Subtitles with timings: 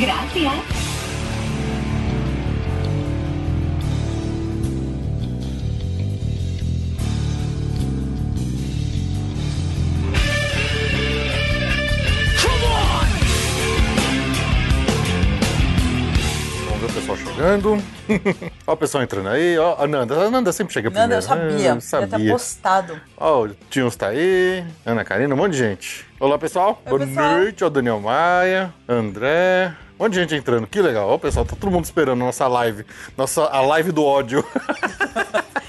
[0.00, 0.64] Gracias.
[16.68, 17.78] Vamos ver o pessoal chegando.
[18.66, 19.58] Ó o pessoal entrando aí.
[19.58, 20.14] Ó, a Nanda.
[20.26, 21.18] A Nanda sempre chega Nanda, primeiro.
[21.18, 21.68] eu sabia.
[21.70, 22.18] Eu Eu sabia.
[22.18, 23.00] ter postado.
[23.16, 24.64] Ó, o Tios tá aí.
[24.84, 26.06] Ana Karina, um monte de gente.
[26.18, 26.80] Olá, pessoal.
[26.84, 27.32] Oi, Boa pessoal.
[27.38, 27.64] noite.
[27.64, 29.72] Ó, Daniel Maia, André.
[30.00, 30.66] Um monte de gente entrando.
[30.66, 31.10] Que legal.
[31.10, 32.86] Ó, pessoal, tá todo mundo esperando nossa live.
[33.18, 34.42] Nossa, a live do ódio.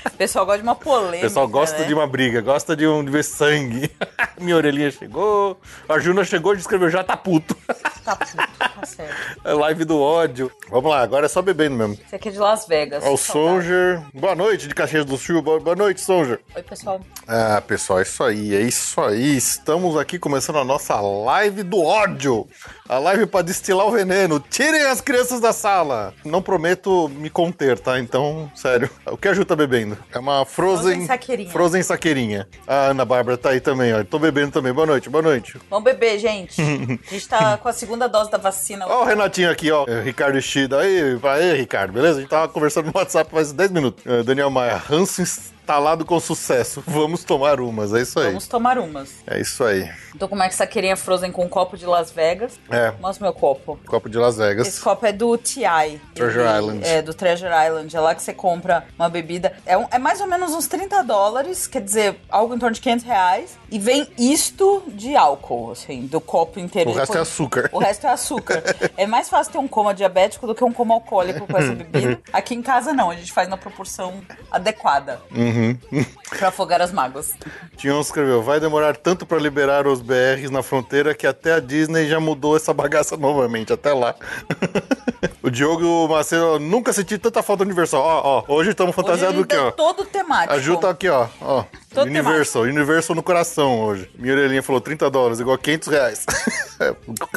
[0.06, 1.18] O pessoal gosta de uma polêmica.
[1.18, 1.84] O pessoal gosta né?
[1.84, 3.92] de uma briga, gosta de, um, de ver sangue.
[4.40, 5.60] Minha orelhinha chegou.
[5.88, 7.58] A Juna chegou e escreveu já tá puto.
[8.04, 9.16] Tá puto, tá certo.
[9.44, 10.52] É live do ódio.
[10.72, 12.00] Vamos lá, agora é só bebendo mesmo.
[12.04, 13.04] Esse aqui é de Las Vegas.
[13.06, 13.18] Ó, o.
[13.18, 14.02] Songer.
[14.12, 15.40] Boa noite, de Caxias do Sul.
[15.44, 16.40] Boa, boa noite, Songer.
[16.56, 17.00] Oi, pessoal.
[17.28, 19.38] Ah, pessoal, é isso aí, é isso aí.
[19.38, 22.48] Estamos aqui começando a nossa live do ódio.
[22.90, 24.21] A live para destilar o veneno.
[24.50, 26.14] Tirem as crianças da sala.
[26.26, 28.00] Não prometo me conter, tá?
[28.00, 28.90] Então, sério.
[29.06, 29.98] O que a Ju tá bebendo?
[30.12, 30.82] É uma Frozen...
[30.82, 31.50] Frozen saqueirinha.
[31.50, 32.48] Frozen saqueirinha.
[32.68, 34.04] A Ana Bárbara tá aí também, ó.
[34.04, 34.74] Tô bebendo também.
[34.74, 35.58] Boa noite, boa noite.
[35.70, 36.62] Vamos beber, gente.
[36.62, 38.86] A gente tá com a segunda dose da vacina.
[38.88, 39.86] Ó o Renatinho aqui, ó.
[39.88, 40.80] É, Ricardo Ishida.
[40.80, 42.18] Aí, aí, Ricardo, beleza?
[42.18, 44.06] A gente tava conversando no WhatsApp faz 10 minutos.
[44.06, 45.22] É, Daniel Maia, ranço
[45.72, 46.84] instalado com sucesso.
[46.86, 48.28] Vamos tomar umas, é isso aí.
[48.28, 49.10] Vamos tomar umas.
[49.26, 49.90] É isso aí.
[50.20, 52.60] Tô com uma saqueirinha Frozen com um copo de Las Vegas.
[52.70, 52.92] É.
[53.00, 53.80] Mostra meu copo.
[53.88, 54.68] Copo de Las Vegas.
[54.68, 56.02] Esse copo é do TI.
[56.14, 56.86] Treasure Ele- Island.
[56.86, 57.96] É, do Treasure Island.
[57.96, 59.54] É lá que você compra uma bebida.
[59.66, 62.82] É, um- é mais ou menos uns 30 dólares, quer dizer, algo em torno de
[62.82, 63.58] 500 reais.
[63.72, 66.90] E vem isto de álcool, assim, do copo inteiro.
[66.90, 67.70] O resto é açúcar.
[67.72, 68.62] O resto é açúcar.
[68.98, 72.20] é mais fácil ter um coma diabético do que um coma alcoólico com essa bebida.
[72.34, 73.10] Aqui em casa, não.
[73.10, 74.22] A gente faz na proporção
[74.52, 75.22] adequada.
[75.34, 75.61] Uhum.
[75.62, 75.78] Uhum.
[76.38, 77.34] Pra afogar as mágoas.
[77.78, 82.08] Tião escreveu: vai demorar tanto pra liberar os BRs na fronteira que até a Disney
[82.08, 83.74] já mudou essa bagaça novamente.
[83.74, 84.16] Até lá.
[85.44, 88.02] o Diogo Macedo, nunca senti tanta falta do Universal.
[88.02, 89.72] Ó, ó, hoje estamos fantasiados quê, tá ó?
[89.72, 90.54] todo temático.
[90.54, 91.28] A Ju tá aqui, ó.
[91.42, 91.66] ó.
[91.94, 94.10] Todo Universal, Universal no coração hoje.
[94.18, 96.26] Minha orelhinha falou 30 dólares, igual 500 reais.
[96.82, 96.96] É,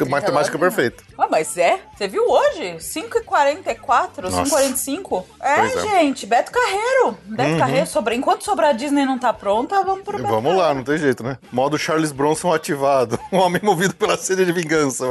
[0.09, 1.03] Matemática dólares, perfeita.
[1.15, 1.79] Ah, mas é?
[1.95, 2.77] Você viu hoje?
[2.77, 4.43] 5h44, Nossa.
[4.43, 5.23] 5h45?
[5.39, 5.61] É, é.
[5.61, 5.81] Uhum.
[5.81, 7.15] gente, Beto Carreiro.
[7.25, 8.15] Beto Carreiro, sobre...
[8.15, 11.37] enquanto sobrar a Disney não tá pronta, vamos pro Vamos lá, não tem jeito, né?
[11.51, 13.19] Modo Charles Bronson ativado.
[13.31, 15.05] Um homem movido pela sede de vingança.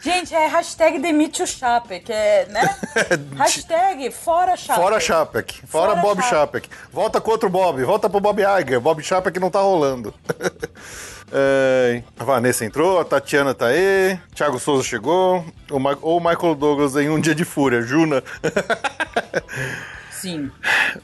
[0.00, 2.76] Gente, é hashtag demite o Chape, que é, né?
[3.36, 4.80] hashtag fora Chape.
[4.80, 5.66] Fora Chapek.
[5.66, 6.68] Fora, Fora Bob Chapek.
[6.68, 6.70] Chapek.
[6.90, 7.84] Volta contra o Bob.
[7.84, 8.80] Volta pro Bob Iger.
[8.80, 10.14] Bob Chapek não tá rolando.
[11.32, 16.96] É, a Vanessa entrou, a Tatiana tá aí, Thiago Souza chegou, ou o Michael Douglas
[16.96, 18.20] em Um Dia de Fúria, Juna.
[20.20, 20.50] Sim.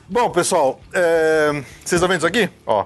[0.08, 1.50] Bom, pessoal, é,
[1.82, 2.50] vocês estão vendo isso aqui?
[2.66, 2.84] Ó,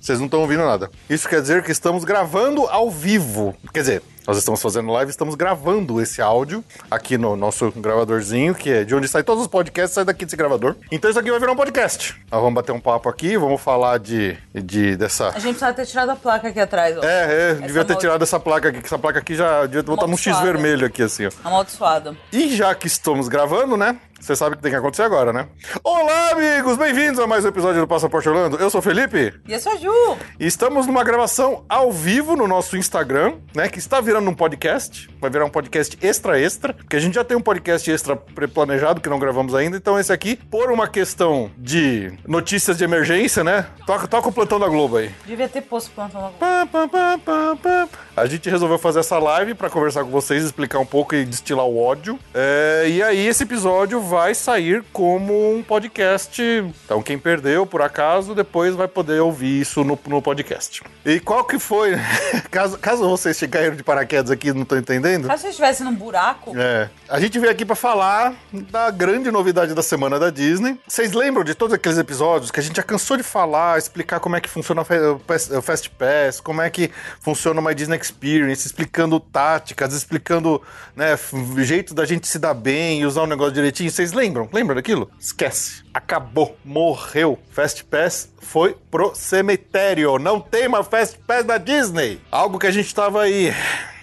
[0.00, 0.90] vocês não estão ouvindo nada.
[1.10, 3.54] Isso quer dizer que estamos gravando ao vivo.
[3.72, 8.70] Quer dizer, nós estamos fazendo live, estamos gravando esse áudio aqui no nosso gravadorzinho, que
[8.70, 10.76] é de onde sai todos os podcasts, sai daqui desse gravador.
[10.90, 12.16] Então isso aqui vai virar um podcast.
[12.30, 15.28] Nós vamos bater um papo aqui, vamos falar de, de dessa...
[15.28, 17.04] A gente precisa ter tirado a placa aqui atrás, ó.
[17.04, 20.06] É, é, devia ter tirado essa placa aqui, que essa placa aqui já devia botar
[20.06, 21.30] um X vermelho aqui, assim, ó.
[21.44, 22.16] Amaldiçoada.
[22.32, 23.98] E já que estamos gravando, né?
[24.22, 25.48] Você sabe o que tem que acontecer agora, né?
[25.82, 26.76] Olá, amigos!
[26.76, 28.56] Bem-vindos a mais um episódio do Passaporte Orlando.
[28.56, 29.90] Eu sou o Felipe E essa Ju?
[30.38, 33.68] e estamos numa gravação ao vivo no nosso Instagram, né?
[33.68, 35.10] Que está virando um podcast.
[35.20, 39.00] Vai virar um podcast extra extra, porque a gente já tem um podcast extra pré-planejado
[39.00, 39.76] que não gravamos ainda.
[39.76, 43.66] Então esse aqui, por uma questão de notícias de emergência, né?
[43.84, 45.10] Toca, toca o plantão da Globo aí.
[45.26, 47.18] Devia ter posto plantão pá, pá, pá,
[47.60, 47.88] pá.
[48.16, 51.66] A gente resolveu fazer essa live pra conversar com vocês, explicar um pouco e destilar
[51.66, 52.20] o ódio.
[52.32, 56.42] É, e aí esse episódio vai sair como um podcast.
[56.84, 60.82] Então quem perdeu, por acaso, depois vai poder ouvir isso no, no podcast.
[61.02, 61.92] E qual que foi?
[62.52, 65.28] caso, caso vocês chegaram de paraquedas aqui e não estão entendendo.
[65.28, 66.90] Caso você estivesse num buraco, É.
[67.08, 70.78] A gente veio aqui pra falar da grande novidade da semana da Disney.
[70.86, 74.36] Vocês lembram de todos aqueles episódios que a gente já cansou de falar, explicar como
[74.36, 79.94] é que funciona o Fast Pass, como é que funciona uma Disney Experience, explicando táticas,
[79.94, 80.60] explicando,
[80.94, 81.18] né,
[81.58, 83.90] jeito da gente se dar bem e usar o negócio direitinho.
[83.90, 84.48] Vocês lembram?
[84.52, 85.08] Lembram daquilo?
[85.20, 85.84] Esquece.
[85.94, 86.56] Acabou.
[86.64, 87.38] Morreu.
[87.52, 90.18] Fast Pass foi pro cemitério.
[90.18, 92.20] Não tem mais Fast Pass da Disney.
[92.32, 93.52] Algo que a gente tava aí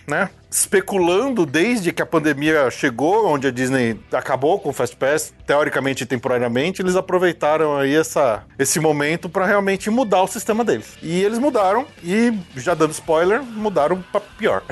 [0.09, 0.29] né?
[0.49, 6.03] Especulando desde que a pandemia chegou, onde a Disney acabou com o Fast Pass, teoricamente
[6.03, 10.97] e temporariamente, eles aproveitaram aí essa, esse momento para realmente mudar o sistema deles.
[11.01, 14.63] E eles mudaram e, já dando spoiler, mudaram para pior.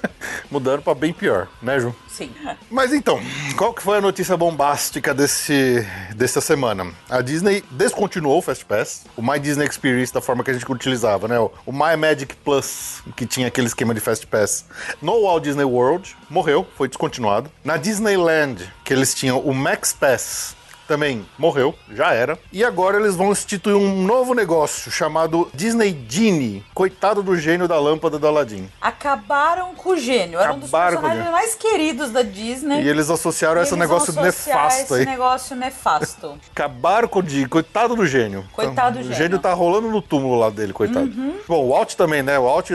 [0.50, 1.94] mudaram para bem pior, né, Ju?
[2.08, 2.30] Sim.
[2.70, 3.20] Mas então,
[3.58, 6.90] qual que foi a notícia bombástica desse, dessa semana?
[7.10, 10.70] A Disney descontinuou o Fast Pass, o My Disney Experience da forma que a gente
[10.72, 11.38] utilizava, né?
[11.38, 14.64] O My Magic Plus, que tinha aquele esquema de Fast Pass.
[15.02, 17.50] No Walt Disney World, morreu, foi descontinuado.
[17.64, 20.54] Na Disneyland, que eles tinham o Max Pass,
[20.86, 22.38] também morreu, já era.
[22.52, 26.64] E agora eles vão instituir um novo negócio chamado Disney Genie.
[26.74, 28.68] Coitado do gênio da lâmpada do Aladdin.
[28.80, 30.38] Acabaram com o gênio.
[30.38, 31.32] Era um dos Acabaram com o personagens gênio.
[31.32, 32.82] mais queridos da Disney.
[32.82, 35.06] E eles associaram esse eles negócio associar nefasto esse aí.
[35.06, 36.38] negócio nefasto.
[36.52, 38.44] Acabaram com o Di, coitado do gênio.
[38.52, 39.16] Coitado do O gênio.
[39.16, 41.10] gênio tá rolando no túmulo lá dele, coitado.
[41.48, 42.38] Bom, o Walt também, né?
[42.38, 42.70] O Walt,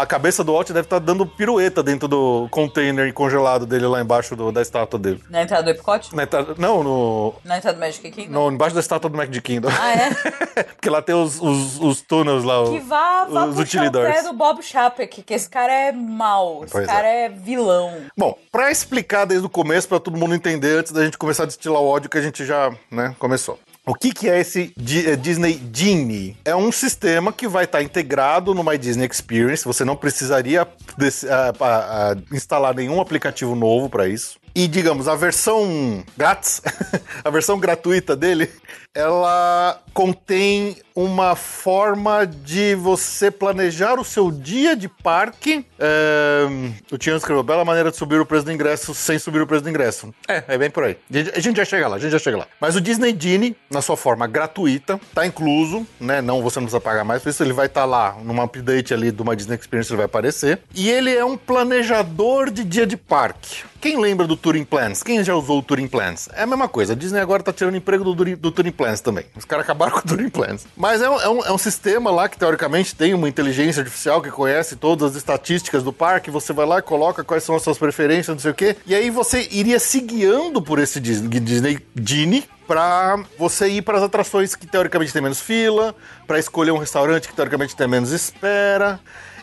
[0.00, 4.34] a cabeça do Walt deve estar dando pirueta dentro do container congelado dele lá embaixo
[4.36, 5.22] do- da estátua dele.
[5.30, 6.14] Na entrada do Epcot?
[6.14, 8.32] Na entrada- Não, no, Na entrada do Magic Kingdom?
[8.32, 9.70] no, embaixo da estátua do Magic Kingdom.
[9.76, 10.10] Ah, é?
[10.78, 12.62] Porque lá tem os, os, os túneis lá.
[12.62, 14.14] Que vá, vá os puxar o utilidores.
[14.14, 17.28] pé do Bob Chapek, que esse cara é mau, esse Pois cara é.
[17.28, 17.92] vilão.
[18.16, 21.46] Bom, pra explicar desde o começo, pra todo mundo entender, antes da gente começar a
[21.46, 23.58] destilar o ódio que a gente já né, começou.
[23.84, 26.36] O que, que é esse eh, Disney Genie?
[26.44, 29.64] É um sistema que vai estar integrado no My Disney Experience.
[29.64, 30.68] Você não precisaria
[32.30, 34.38] instalar nenhum aplicativo novo para isso.
[34.60, 36.60] E digamos, a versão grátis,
[37.24, 38.50] a versão gratuita dele,
[38.94, 45.64] ela contém uma forma de você planejar o seu dia de parque.
[45.78, 46.46] É,
[46.92, 49.62] o Tian escreveu, bela maneira de subir o preço do ingresso sem subir o preço
[49.64, 50.12] do ingresso.
[50.28, 50.98] É, é bem por aí.
[51.34, 52.46] A gente, já chega lá, a gente já chega lá.
[52.60, 56.20] Mas o Disney Genie, na sua forma gratuita, tá incluso, né?
[56.20, 59.10] Não, você não precisa pagar mais por isso, ele vai estar lá numa update ali
[59.10, 60.60] do uma Disney Experience, ele vai aparecer.
[60.74, 63.64] E ele é um planejador de dia de parque.
[63.80, 65.02] Quem lembra do Touring Plans?
[65.04, 66.28] Quem já usou o Touring Plans?
[66.34, 66.92] É a mesma coisa.
[66.92, 69.24] A Disney agora tá tirando emprego do, Touring- do Touring Plans também.
[69.36, 70.66] Os caras acabaram com o Touring Plans.
[70.76, 74.20] Mas é um, é, um, é um sistema lá que, teoricamente, tem uma inteligência artificial
[74.20, 76.30] que conhece todas as estatísticas do parque.
[76.32, 78.76] Você vai lá e coloca quais são as suas preferências, não sei o quê.
[78.84, 83.98] E aí você iria se guiando por esse Disney, Disney Genie para você ir para
[83.98, 85.92] as atrações que teoricamente tem menos fila,
[86.24, 89.00] para escolher um restaurante que teoricamente tem menos espera.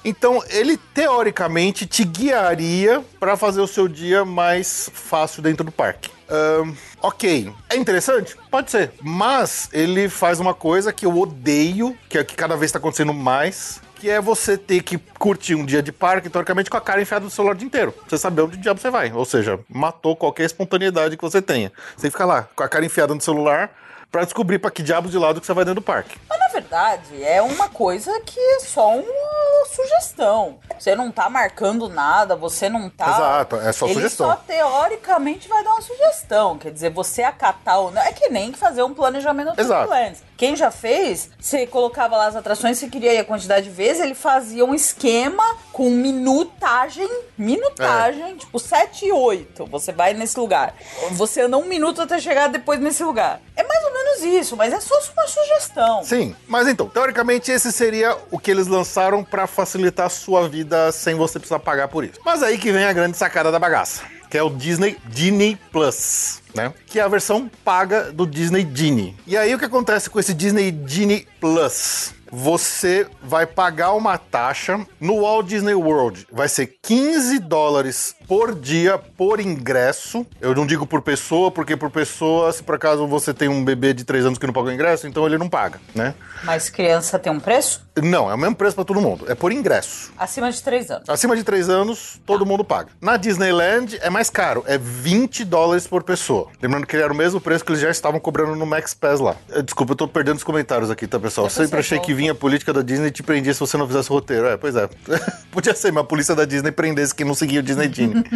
[0.08, 6.10] Então, ele teoricamente te guiaria para fazer o seu dia mais fácil dentro do parque.
[6.30, 8.38] Ahn, ok, é interessante?
[8.50, 8.94] Pode ser.
[9.02, 13.14] Mas ele faz uma coisa que eu odeio, que é que cada vez está acontecendo
[13.14, 17.02] mais, que é você ter que curtir um dia de parque, teoricamente, com a cara
[17.02, 17.94] enfiada no celular o dia inteiro.
[18.08, 19.12] Você saber onde diabo você vai.
[19.12, 21.70] Ou seja, matou qualquer espontaneidade que você tenha.
[21.98, 23.70] Você fica lá, com a cara enfiada no celular,
[24.12, 26.18] pra descobrir pra que diabos de lado que você vai dentro do parque.
[26.30, 30.60] Mas na verdade, é uma coisa que é só uma sugestão.
[30.80, 33.10] Você não tá marcando nada, você não tá.
[33.10, 34.28] Exato, é só Ele sugestão.
[34.30, 36.58] só teoricamente vai dar uma sugestão.
[36.58, 38.02] Quer dizer, você acatar ou não.
[38.02, 39.88] É que nem fazer um planejamento do Exato.
[39.88, 40.24] plans.
[40.38, 44.04] Quem já fez, você colocava lá as atrações, você queria ir a quantidade de vezes,
[44.04, 45.44] ele fazia um esquema
[45.74, 47.10] com minutagem.
[47.36, 49.66] Minutagem, tipo 7 e 8.
[49.66, 50.76] Você vai nesse lugar.
[51.14, 53.42] Você anda um minuto até chegar depois nesse lugar.
[53.56, 56.04] É mais ou menos isso, mas é só uma sugestão.
[56.04, 60.92] Sim, mas então, teoricamente esse seria o que eles lançaram pra facilitar a sua vida
[60.92, 62.20] sem você precisar pagar por isso.
[62.24, 66.42] Mas aí que vem a grande sacada da bagaça, que é o Disney Genie Plus,
[66.54, 66.74] né?
[66.86, 69.16] Que é a versão paga do Disney Genie.
[69.26, 72.14] E aí o que acontece com esse Disney Genie Plus?
[72.32, 76.28] Você vai pagar uma taxa no Walt Disney World.
[76.32, 80.26] Vai ser 15 dólares por dia por ingresso.
[80.42, 83.94] Eu não digo por pessoa, porque por pessoa, se por acaso você tem um bebê
[83.94, 86.14] de 3 anos que não pagou ingresso, então ele não paga, né?
[86.44, 87.86] Mas criança tem um preço?
[88.02, 89.26] Não, é o mesmo preço pra todo mundo.
[89.28, 90.12] É por ingresso.
[90.18, 91.10] Acima de 3 anos.
[91.10, 92.90] Acima de 3 anos, todo mundo paga.
[93.02, 96.50] Na Disneyland é mais caro, é 20 dólares por pessoa.
[96.62, 99.20] Lembrando que ele era o mesmo preço que eles já estavam cobrando no Max Pass
[99.20, 99.36] lá.
[99.52, 101.48] Eh, Desculpa, eu tô perdendo os comentários aqui, tá, pessoal?
[101.48, 102.14] Eu sempre achei que.
[102.18, 104.48] Vinha a política da Disney te prendia se você não fizesse o roteiro.
[104.48, 104.90] É, pois é.
[105.52, 108.24] Podia ser, mas a polícia da Disney prendesse quem não seguia o Disney Genie.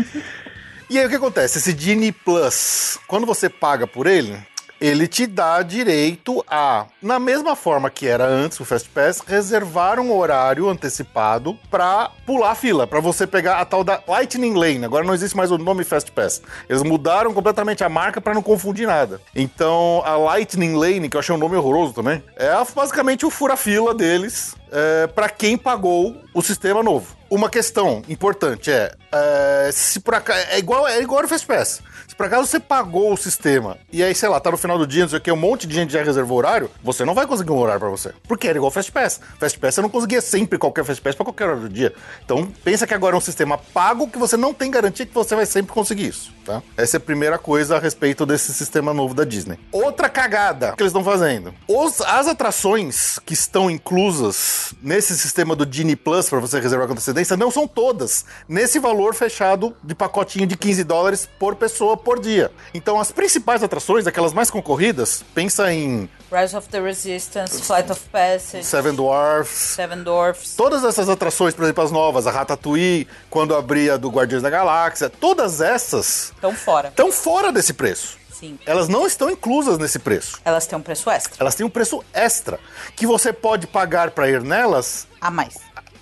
[0.89, 1.57] E aí o que acontece?
[1.57, 4.37] Esse Genie Plus, quando você paga por ele,
[4.81, 9.99] ele te dá direito a, na mesma forma que era antes o Fast Pass, reservar
[9.99, 14.83] um horário antecipado pra pular a fila, pra você pegar a tal da Lightning Lane.
[14.83, 16.41] Agora não existe mais o nome Fast Pass.
[16.67, 19.21] Eles mudaram completamente a marca pra não confundir nada.
[19.35, 23.93] Então, a Lightning Lane, que eu achei um nome horroroso também, é basicamente o fura-fila
[23.93, 24.55] deles.
[24.71, 27.15] é, para quem pagou o sistema novo.
[27.29, 31.67] Uma questão importante é, é se por acaso, é igual é igual ao FastPass.
[31.67, 31.81] Se
[32.21, 35.01] por acaso você pagou o sistema e aí, sei lá, tá no final do dia,
[35.01, 37.49] não sei o que, um monte de gente já reservou horário, você não vai conseguir
[37.49, 38.13] um horário pra você.
[38.27, 39.19] Porque era igual FastPass.
[39.39, 41.95] FastPass você não conseguia sempre qualquer FastPass pra qualquer hora do dia.
[42.23, 45.35] Então, pensa que agora é um sistema pago que você não tem garantia que você
[45.35, 46.61] vai sempre conseguir isso, tá?
[46.75, 49.57] Essa é a primeira coisa a respeito desse sistema novo da Disney.
[49.71, 51.53] Outra cagada que eles estão fazendo.
[51.67, 56.93] Os, as atrações que estão inclusas nesse sistema do Genie Plus para você reservar com
[56.93, 62.19] antecedência não são todas nesse valor fechado de pacotinho de 15 dólares por pessoa por
[62.19, 62.51] dia.
[62.73, 67.99] Então, as principais atrações, aquelas mais concorridas, pensa em Rise of the Resistance, Flight of
[68.09, 70.55] Passage, Seven Dwarfs, Seven Dwarfs.
[70.55, 75.09] Todas essas atrações, por exemplo, as novas, a Ratatouille, quando abria do Guardiões da Galáxia,
[75.09, 76.87] todas essas Estão fora.
[76.87, 78.17] estão fora desse preço.
[78.31, 78.57] Sim.
[78.65, 80.39] Elas não estão inclusas nesse preço.
[80.45, 81.35] Elas têm um preço extra.
[81.39, 82.59] Elas têm um preço extra
[82.95, 85.55] que você pode pagar para ir nelas A mais.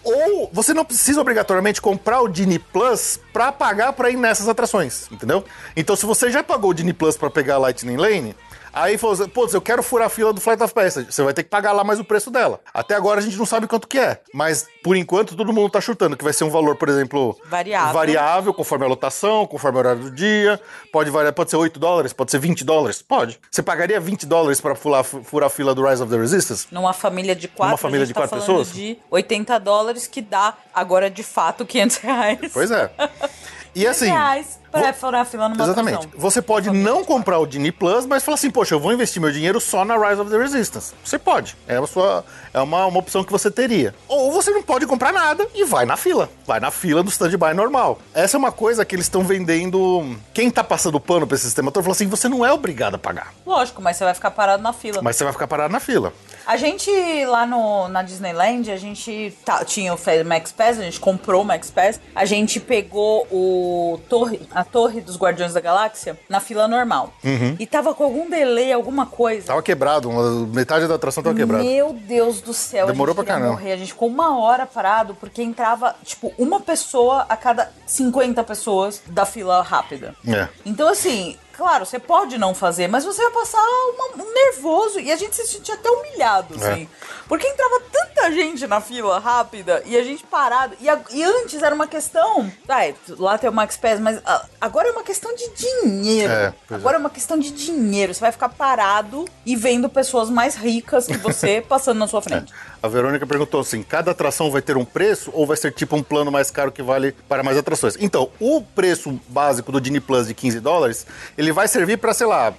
[0.03, 5.07] ou você não precisa obrigatoriamente comprar o Disney Plus para pagar para ir nessas atrações,
[5.12, 5.43] entendeu?
[5.75, 8.36] Então, se você já pagou o Disney Plus para pegar a Lightning Lane,
[8.73, 11.33] aí falou, assim, putz, eu quero furar a fila do Flight of Passage, você vai
[11.33, 12.59] ter que pagar lá mais o preço dela.
[12.73, 15.81] Até agora a gente não sabe quanto que é, mas por enquanto todo mundo tá
[15.81, 17.93] chutando que vai ser um valor, por exemplo, Variável.
[17.93, 20.59] variável conforme a lotação, conforme o horário do dia,
[20.91, 23.39] pode variar, pode ser 8 dólares, pode ser 20 dólares, pode.
[23.49, 26.67] Você pagaria 20 dólares para furar, furar a fila do Rise of the Resistance?
[26.71, 28.73] Numa família de quatro, Numa família de quatro tá falando pessoas?
[28.75, 32.51] de 80 dólares, que dá agora de fato 500 reais.
[32.53, 32.89] Pois é.
[33.75, 36.07] E assim, reais pra vou- furar a fila numa Exatamente.
[36.15, 39.31] Você pode não comprar o Disney Plus, mas falar assim, poxa, eu vou investir meu
[39.31, 40.93] dinheiro só na Rise of the Resistance.
[41.03, 41.55] Você pode.
[41.67, 42.23] É, a sua,
[42.53, 43.93] é uma, uma opção que você teria.
[44.07, 46.29] Ou você não pode comprar nada e vai na fila.
[46.45, 47.99] Vai na fila do stand-by normal.
[48.13, 50.15] Essa é uma coisa que eles estão vendendo.
[50.33, 52.97] Quem tá passando pano pra esse sistema todo falou assim: você não é obrigado a
[52.97, 53.33] pagar.
[53.45, 55.01] Lógico, mas você vai ficar parado na fila.
[55.01, 56.13] Mas você vai ficar parado na fila.
[56.45, 56.89] A gente
[57.25, 61.45] lá no, na Disneyland, a gente tá- tinha o Max Pass, a gente comprou o
[61.45, 66.68] Max Pass, a gente pegou o torre, a torre dos Guardiões da Galáxia na fila
[66.68, 67.13] normal.
[67.24, 67.56] Uhum.
[67.60, 69.48] E tava com algum delay, alguma coisa.
[69.48, 70.10] Tava quebrado,
[70.54, 71.63] metade da atração tava quebrada.
[71.63, 72.88] Meu Deus do céu.
[72.88, 73.51] Demorou pra caramba.
[73.51, 73.72] Morrer.
[73.74, 79.01] A gente ficou uma hora parado porque entrava, tipo, uma pessoa a cada 50 pessoas
[79.08, 80.16] da fila rápida.
[80.28, 80.48] É.
[80.66, 83.58] Então, assim, claro, você pode não fazer, mas você vai passar
[83.96, 85.00] uma- um nervoso.
[85.00, 86.88] E a gente se sentia até humilhado, É.
[87.29, 90.75] Porque entrava tanta gente na fila rápida e a gente parado.
[90.81, 92.51] E, a- e antes era uma questão.
[92.67, 96.33] Ai, lá tem o Max Pass, mas ah, agora é uma questão de dinheiro.
[96.33, 96.81] É, pois é.
[96.81, 98.13] agora é uma questão de dinheiro.
[98.13, 102.51] Você vai ficar parado e vendo pessoas mais ricas que você passando na sua frente.
[102.81, 106.01] A Verônica perguntou assim: cada atração vai ter um preço ou vai ser tipo um
[106.03, 107.95] plano mais caro que vale para mais atrações?
[108.00, 111.05] Então, o preço básico do Disney Plus de 15 dólares,
[111.38, 112.53] ele vai servir para, sei lá,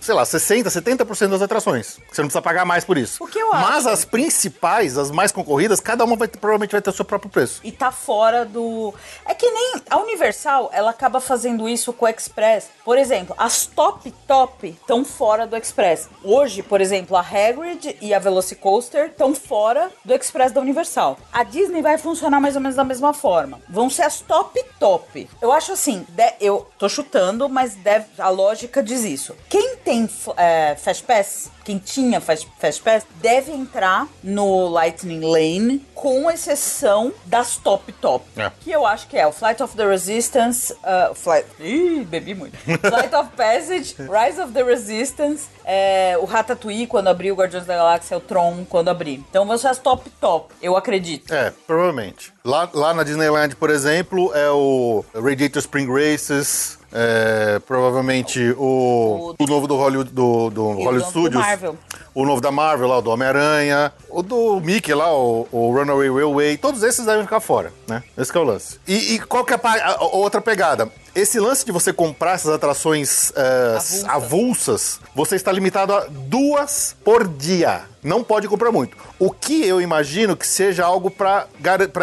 [0.00, 1.98] sei lá, 60, 70% das atrações.
[2.10, 3.22] Você não precisa pagar mais por isso.
[3.22, 3.70] O que eu acho?
[3.70, 7.04] Mas as principais, as mais concorridas, cada uma vai ter- provavelmente vai ter o seu
[7.04, 7.60] próprio preço.
[7.62, 8.94] e tá fora do.
[9.26, 12.68] É que nem a Universal, ela acaba fazendo isso com o Express.
[12.84, 16.08] Por exemplo, as top top estão fora do Express.
[16.24, 21.18] Hoje, por exemplo, a Hagrid e a Velocicoaster estão fora do Express da Universal.
[21.32, 23.60] A Disney vai funcionar mais ou menos da mesma forma.
[23.68, 25.28] Vão ser as top top.
[25.40, 29.34] Eu acho assim, de- eu tô chutando, mas deve- a lógica diz isso.
[29.48, 32.48] Quem tem é, Fast Pass quem tinha Fast
[32.82, 33.81] Pass deve entrar
[34.22, 38.24] no Lightning Lane, com exceção das top top.
[38.36, 38.50] É.
[38.60, 41.46] Que eu acho que é o Flight of the Resistance, uh, Flight...
[41.60, 42.56] Ih, bebi muito.
[42.58, 47.76] Flight of Passage, Rise of the Resistance, é, o Ratatouille quando abriu, o Guardiões da
[47.76, 49.24] Galáxia, o Tron quando abrir.
[49.30, 51.32] Então vão ser as top top, eu acredito.
[51.32, 52.32] É, provavelmente.
[52.44, 59.46] Lá, lá na Disneyland, por exemplo, é o Radiator Spring Races, é, provavelmente o, o
[59.46, 61.42] novo do Hollywood, do, do o Hollywood novo do Studios.
[61.42, 61.76] Marvel.
[62.14, 63.92] O novo da Marvel lá, o do Homem-Aranha.
[64.10, 66.56] O do Mickey lá, o, o Runaway Railway.
[66.58, 68.02] Todos esses devem ficar fora, né?
[68.18, 68.78] Esse que é o lance.
[68.86, 70.90] E, e qual que é a, a- outra pegada?
[71.14, 74.04] Esse lance de você comprar essas atrações é, Avulsas.
[74.08, 77.82] avulsas, você está limitado a duas por dia.
[78.02, 78.96] Não pode comprar muito.
[79.18, 81.46] O que eu imagino que seja algo para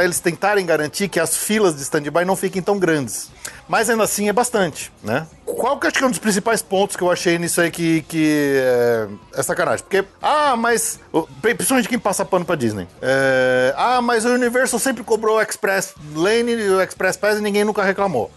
[0.04, 3.30] eles tentarem garantir que as filas de stand-by não fiquem tão grandes.
[3.68, 5.28] Mas ainda assim é bastante, né?
[5.60, 7.70] Qual que eu acho que é um dos principais pontos que eu achei nisso aí
[7.70, 9.84] que, que é, é sacanagem?
[9.84, 11.02] Porque, ah, mas.
[11.42, 12.88] Principalmente quem passa pano pra Disney.
[13.02, 17.42] É, ah, mas o Universal sempre cobrou o Express Lane e o Express Pass e
[17.42, 18.32] ninguém nunca reclamou.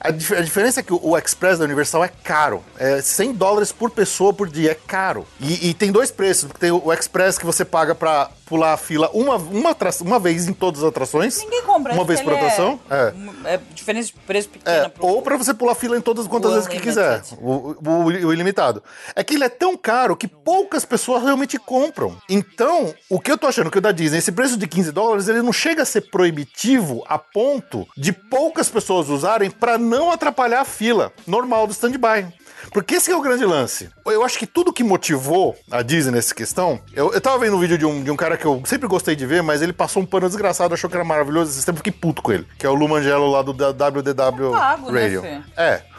[0.00, 2.64] A, dif- a diferença é que o, o Express da Universal é caro.
[2.78, 4.70] É 100 dólares por pessoa por dia.
[4.72, 5.26] É caro.
[5.38, 6.50] E, e tem dois preços.
[6.58, 10.46] Tem o, o Express que você paga pra, pular a fila uma, uma, uma vez
[10.46, 11.38] em todas as atrações.
[11.42, 11.94] Ninguém compra.
[11.94, 12.78] Uma vez por ele atração.
[12.90, 13.14] É.
[13.46, 14.76] É, é diferença de preço pequena.
[14.76, 17.22] É, pro- ou pra você pular fila em todas quantas O vezes que quiser.
[17.22, 17.38] unlimited.
[17.40, 18.82] O, o- o ilimitado.
[19.16, 22.14] É que ele é tão caro que poucas pessoas realmente compram.
[22.28, 25.28] Então, o que eu tô achando que o da Disney, esse preço de 15 dólares,
[25.28, 30.60] ele não chega a ser proibitivo a ponto de poucas pessoas usarem pra não atrapalhar
[30.60, 32.26] a fila normal do stand-by.
[32.72, 33.90] Porque esse é o grande lance.
[34.06, 36.80] Eu acho que tudo que motivou a Disney nessa questão.
[36.92, 39.16] Eu, eu tava vendo um vídeo de um, de um cara que eu sempre gostei
[39.16, 41.50] de ver, mas ele passou um pano desgraçado, achou que era maravilhoso.
[41.50, 42.46] Esse tempo fiquei puto com ele.
[42.58, 45.22] Que é o Lu Mangelo lá do WDW pago, né, Radio.
[45.22, 45.40] Fê?
[45.56, 45.91] É.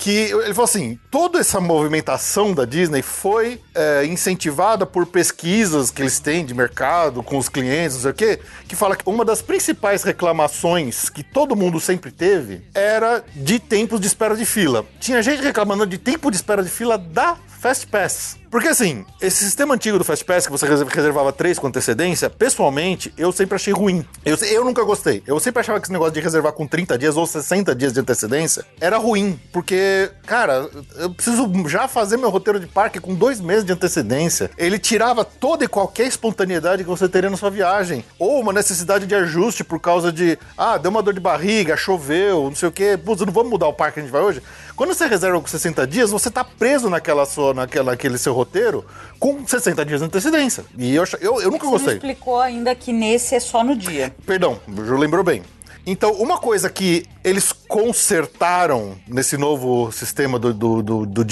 [0.00, 6.00] Que ele falou assim: toda essa movimentação da Disney foi é, incentivada por pesquisas que
[6.00, 9.24] eles têm de mercado com os clientes, não sei o quê, que fala que uma
[9.26, 14.86] das principais reclamações que todo mundo sempre teve era de tempos de espera de fila.
[14.98, 18.38] Tinha gente reclamando de tempo de espera de fila da Fast Pass.
[18.50, 22.28] Porque assim, esse sistema antigo do Fast Pass, que você reser- reservava três com antecedência,
[22.28, 24.04] pessoalmente, eu sempre achei ruim.
[24.24, 25.22] Eu, eu nunca gostei.
[25.26, 28.00] Eu sempre achava que esse negócio de reservar com 30 dias ou 60 dias de
[28.00, 29.38] antecedência era ruim.
[29.52, 34.50] Porque, cara, eu preciso já fazer meu roteiro de parque com dois meses de antecedência.
[34.58, 38.02] Ele tirava toda e qualquer espontaneidade que você teria na sua viagem.
[38.18, 42.44] Ou uma necessidade de ajuste por causa de, ah, deu uma dor de barriga, choveu,
[42.44, 42.98] não sei o quê.
[43.04, 44.42] Putz, não vamos mudar o parque que a gente vai hoje.
[44.80, 48.82] Quando você reserva com 60 dias, você tá preso naquela sua, naquela, naquele seu roteiro
[49.18, 50.64] com 60 dias de antecedência.
[50.74, 51.94] E eu, eu, eu nunca Você gostei.
[51.96, 54.16] explicou ainda que nesse é só no dia.
[54.24, 55.42] Perdão, Ju lembrou bem.
[55.84, 61.26] Então, uma coisa que eles consertaram nesse novo sistema do, do, do, do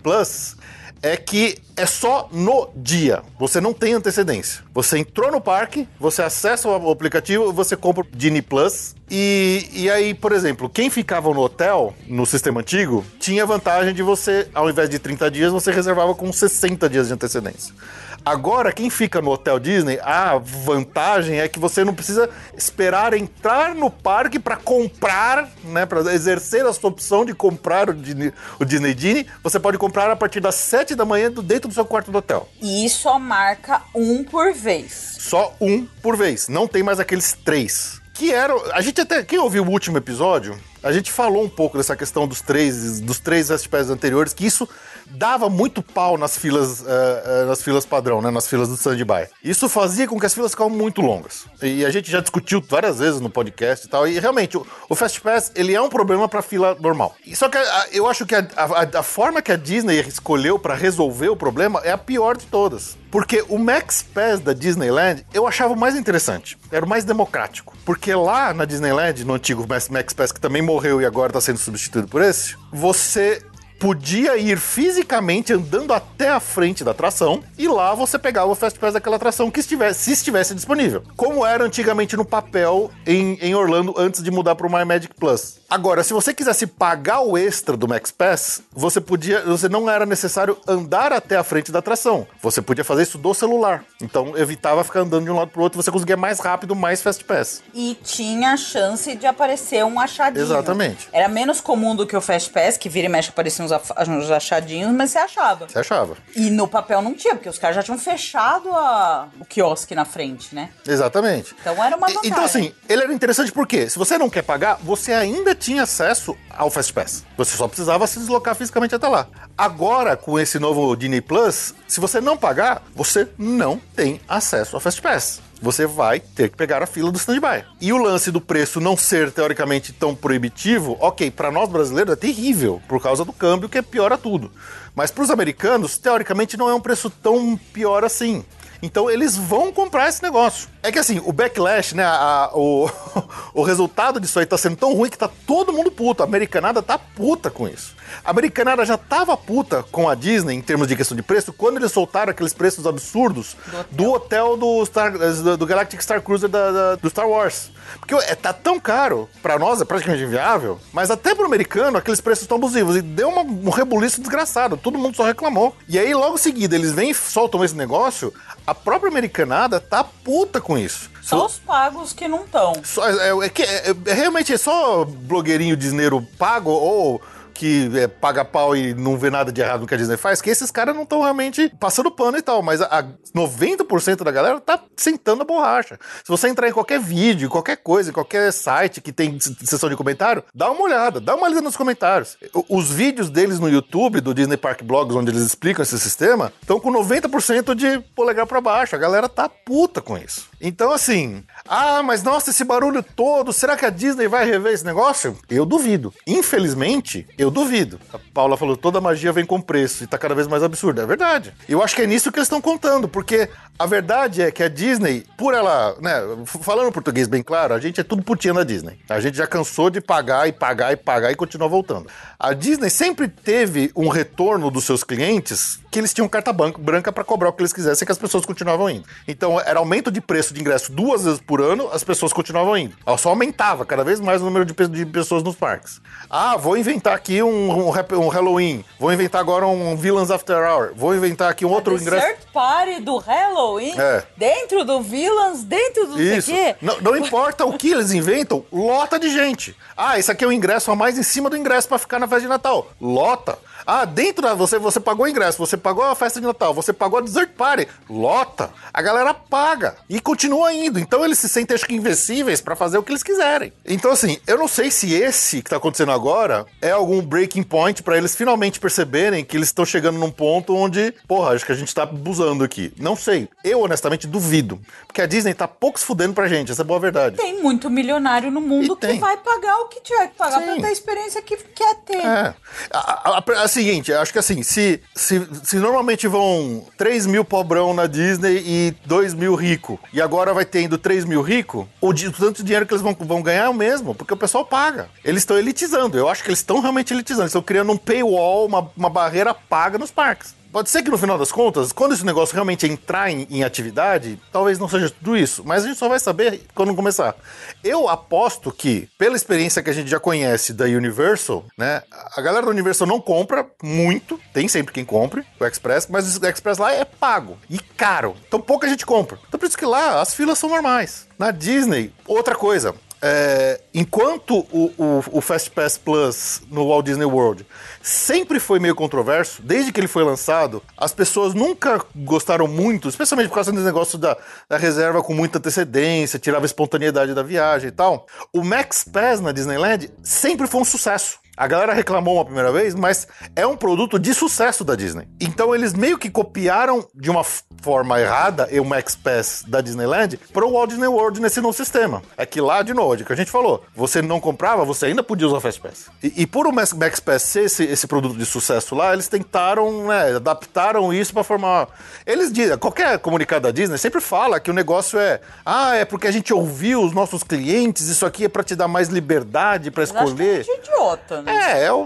[0.00, 0.56] Plus
[1.04, 3.22] é que é só no dia.
[3.38, 4.64] Você não tem antecedência.
[4.72, 8.96] Você entrou no parque, você acessa o aplicativo, você compra o Genie Plus.
[9.10, 14.02] E, e aí, por exemplo, quem ficava no hotel, no sistema antigo, tinha vantagem de
[14.02, 17.74] você, ao invés de 30 dias, você reservava com 60 dias de antecedência.
[18.24, 23.74] Agora, quem fica no Hotel Disney, a vantagem é que você não precisa esperar entrar
[23.74, 28.64] no parque para comprar, né, para exercer a sua opção de comprar o Disney, o
[28.64, 29.26] Disney Genie.
[29.42, 32.48] Você pode comprar a partir das 7 da manhã dentro do seu quarto do hotel.
[32.62, 35.16] E só marca um por vez.
[35.18, 38.00] Só um por vez, não tem mais aqueles três.
[38.14, 38.62] Que eram.
[38.72, 39.24] A gente até.
[39.24, 43.18] Quem ouviu o último episódio, a gente falou um pouco dessa questão dos três, dos
[43.18, 44.68] três Fastpass anteriores, que isso
[45.06, 48.30] dava muito pau nas filas, eh, eh, nas filas padrão, né?
[48.30, 49.28] Nas filas do stand-by.
[49.42, 51.44] Isso fazia com que as filas ficavam muito longas.
[51.62, 54.06] E a gente já discutiu várias vezes no podcast e tal.
[54.08, 57.14] E realmente, o, o Fastpass, ele é um problema para fila normal.
[57.34, 60.74] Só que a- eu acho que a, a- a forma que a Disney escolheu para
[60.74, 62.96] resolver o problema é a pior de todas.
[63.10, 66.58] Porque o Max Pass da Disneyland eu achava o mais interessante.
[66.72, 67.76] Era o mais democrático.
[67.84, 71.58] Porque lá na Disneyland, no antigo Max Pass, que também morreu e agora está sendo
[71.58, 73.40] substituído por esse, você
[73.84, 78.78] podia ir fisicamente andando até a frente da atração e lá você pegava o Fast
[78.78, 81.02] Pass daquela atração que estivesse, se estivesse disponível.
[81.14, 85.12] Como era antigamente no papel em, em Orlando antes de mudar para o My Magic
[85.14, 85.58] Plus.
[85.68, 90.06] Agora, se você quisesse pagar o extra do Max Pass, você podia, você não era
[90.06, 92.26] necessário andar até a frente da atração.
[92.40, 93.84] Você podia fazer isso do celular.
[94.00, 97.22] Então evitava ficar andando de um lado pro outro, você conseguia mais rápido, mais Fast
[97.24, 97.62] Pass.
[97.74, 100.42] E tinha a chance de aparecer um achadinho.
[100.42, 101.06] Exatamente.
[101.12, 103.73] Era menos comum do que o Fast Pass, que vira e mexe apareciam uns,
[104.08, 105.68] uns achadinhos, mas você achava.
[105.68, 106.16] Você achava?
[106.36, 110.04] E no papel não tinha, porque os caras já tinham fechado a- o quiosque na
[110.04, 110.70] frente, né?
[110.86, 111.54] Exatamente.
[111.60, 112.18] Então era uma E-.
[112.24, 116.36] Então, assim, ele era interessante porque se você não quer pagar, você ainda tinha acesso
[116.50, 117.24] ao Fast Pass.
[117.36, 119.26] Você só precisava se deslocar fisicamente até lá.
[119.56, 124.80] Agora, com esse novo Disney Plus, se você não pagar, você não tem acesso ao
[124.80, 125.40] Fast Pass.
[125.64, 127.64] Você vai ter que pegar a fila do stand-by.
[127.80, 132.16] E o lance do preço não ser teoricamente tão proibitivo, ok, para nós brasileiros é
[132.16, 134.52] terrível, por causa do câmbio que piora tudo.
[134.94, 138.44] Mas para os americanos, teoricamente não é um preço tão pior assim.
[138.82, 140.68] Então eles vão comprar esse negócio.
[140.84, 142.04] É que assim, o backlash, né?
[142.04, 142.88] a- o,
[143.54, 146.22] o resultado disso aí tá sendo tão ruim que tá todo mundo puto.
[146.22, 147.94] A americanada tá puta com isso.
[148.22, 151.78] A americanada já tava puta com a Disney em termos de questão de preço quando
[151.78, 153.56] eles soltaram aqueles preços absurdos
[153.90, 157.70] do hotel do, Star, do, do Galactic Star Cruiser da- da- do Star Wars.
[157.98, 162.20] Porque é, tá tão caro, pra nós é praticamente inviável, mas até pro americano aqueles
[162.20, 162.94] preços estão abusivos.
[162.96, 165.74] E deu uma- um rebuliço desgraçado, todo mundo só reclamou.
[165.88, 168.32] E aí, logo em seguida, eles vêm e soltam esse negócio,
[168.66, 171.10] a própria americanada tá puta com isso.
[171.22, 172.74] Só os pagos que não estão.
[172.84, 177.20] Só- é, é que- é- é- realmente é só blogueirinho disneiro pago ou
[177.54, 180.42] que é, paga pau e não vê nada de errado no que a Disney faz,
[180.42, 184.32] que esses caras não estão realmente passando pano e tal, mas a, a 90% da
[184.32, 185.96] galera tá sentando a borracha.
[186.24, 190.42] Se você entrar em qualquer vídeo, qualquer coisa, qualquer site que tem sessão de comentário,
[190.52, 192.36] dá uma olhada, dá uma olhada nos comentários.
[192.68, 196.80] Os vídeos deles no YouTube, do Disney Park Blogs, onde eles explicam esse sistema, estão
[196.80, 198.96] com 90% de polegar para baixo.
[198.96, 200.48] A galera tá puta com isso.
[200.66, 204.82] Então, assim, ah, mas nossa, esse barulho todo, será que a Disney vai rever esse
[204.82, 205.36] negócio?
[205.50, 206.10] Eu duvido.
[206.26, 208.00] Infelizmente, eu duvido.
[208.10, 211.02] A Paula falou: toda magia vem com preço e tá cada vez mais absurdo.
[211.02, 211.52] É verdade.
[211.68, 213.46] Eu acho que é nisso que eles estão contando, porque
[213.78, 216.14] a verdade é que a Disney, por ela, né,
[216.46, 218.98] falando português bem claro, a gente é tudo putinha da Disney.
[219.10, 222.08] A gente já cansou de pagar e pagar e pagar e continua voltando.
[222.38, 227.22] A Disney sempre teve um retorno dos seus clientes que eles tinham carta branca para
[227.22, 229.04] cobrar o que eles quisessem que as pessoas continuavam indo.
[229.28, 232.94] Então era aumento de preço de ingresso duas vezes por ano, as pessoas continuavam indo.
[233.04, 236.00] Ela só aumentava cada vez mais o número de, de pessoas nos parques.
[236.30, 238.84] Ah, vou inventar aqui um, um, um, Halloween.
[238.98, 240.92] Vou inventar agora um Villains After Hour.
[240.94, 242.26] Vou inventar aqui um a outro ingresso.
[242.26, 243.94] Third party do Halloween?
[243.98, 244.22] É.
[244.36, 246.50] Dentro do Villains, dentro do Isso.
[246.50, 246.76] quê?
[246.80, 249.76] Não, não importa o que eles inventam, lota de gente.
[249.96, 252.18] Ah, isso aqui é o um ingresso a mais em cima do ingresso para ficar
[252.18, 252.90] na festa de Natal.
[253.00, 253.58] Lota.
[253.86, 256.92] Ah, dentro da você, você pagou o ingresso, você pagou a festa de Natal, você
[256.92, 257.88] pagou a dessert party.
[258.08, 258.70] Lota.
[258.92, 260.98] A galera paga e continua indo.
[260.98, 263.72] Então eles se sentem, acho que, invencíveis para fazer o que eles quiserem.
[263.84, 268.02] Então, assim, eu não sei se esse que tá acontecendo agora é algum breaking point
[268.02, 271.76] para eles finalmente perceberem que eles estão chegando num ponto onde, porra, acho que a
[271.76, 272.92] gente tá abusando aqui.
[272.98, 273.48] Não sei.
[273.62, 274.80] Eu, honestamente, duvido.
[275.06, 277.36] Porque a Disney tá pouco se fudendo pra gente, essa é boa verdade.
[277.36, 280.66] Tem muito milionário no mundo que vai pagar o que tiver que pagar Sim.
[280.66, 282.24] pra ter a experiência que quer ter.
[282.24, 282.54] É.
[282.90, 287.92] A, a, a, seguinte, acho que assim, se, se, se normalmente vão 3 mil pobrão
[287.92, 292.32] na Disney e 2 mil rico, e agora vai tendo 3 mil rico, o, o
[292.32, 295.08] tanto de dinheiro que eles vão, vão ganhar é o mesmo, porque o pessoal paga.
[295.24, 298.66] Eles estão elitizando, eu acho que eles estão realmente elitizando, eles estão criando um paywall,
[298.66, 300.54] uma, uma barreira paga nos parques.
[300.74, 304.40] Pode ser que no final das contas, quando esse negócio realmente entrar em, em, atividade,
[304.50, 307.36] talvez não seja tudo isso, mas a gente só vai saber quando começar.
[307.84, 312.66] Eu aposto que, pela experiência que a gente já conhece da Universal, né, a galera
[312.66, 316.92] da Universal não compra muito, tem sempre quem compre o Express, mas o Express lá
[316.92, 319.38] é pago e caro, então pouca gente compra.
[319.46, 321.28] Então por isso que lá as filas são normais.
[321.38, 327.24] Na Disney, outra coisa, é, enquanto o, o, o, Fast Pass Plus no Walt Disney
[327.24, 327.66] World
[328.02, 333.48] sempre foi meio controverso, desde que ele foi lançado, as pessoas nunca gostaram muito, especialmente
[333.48, 334.36] por causa do negócio da,
[334.68, 338.26] da reserva com muita antecedência, tirava espontaneidade da viagem e tal.
[338.52, 341.38] O Max Pass na Disneyland sempre foi um sucesso.
[341.56, 345.28] A galera reclamou uma primeira vez, mas é um produto de sucesso da Disney.
[345.40, 347.44] Então eles meio que copiaram de uma
[347.80, 352.22] forma errada o Max Pass da Disneyland para o Walt Disney World nesse novo sistema.
[352.36, 355.22] É que lá, de novo, é que a gente falou, você não comprava, você ainda
[355.22, 356.10] podia usar o Fast Pass.
[356.22, 359.28] E, e por o Max, Max Pass ser esse, esse produto de sucesso lá, eles
[359.28, 361.88] tentaram, né, adaptaram isso para formar.
[362.26, 366.26] Eles dizem, qualquer comunicado da Disney sempre fala que o negócio é, ah, é porque
[366.26, 370.04] a gente ouviu os nossos clientes, isso aqui é para te dar mais liberdade para
[370.04, 370.60] escolher.
[370.60, 372.04] Acho que é idiota, é, é o.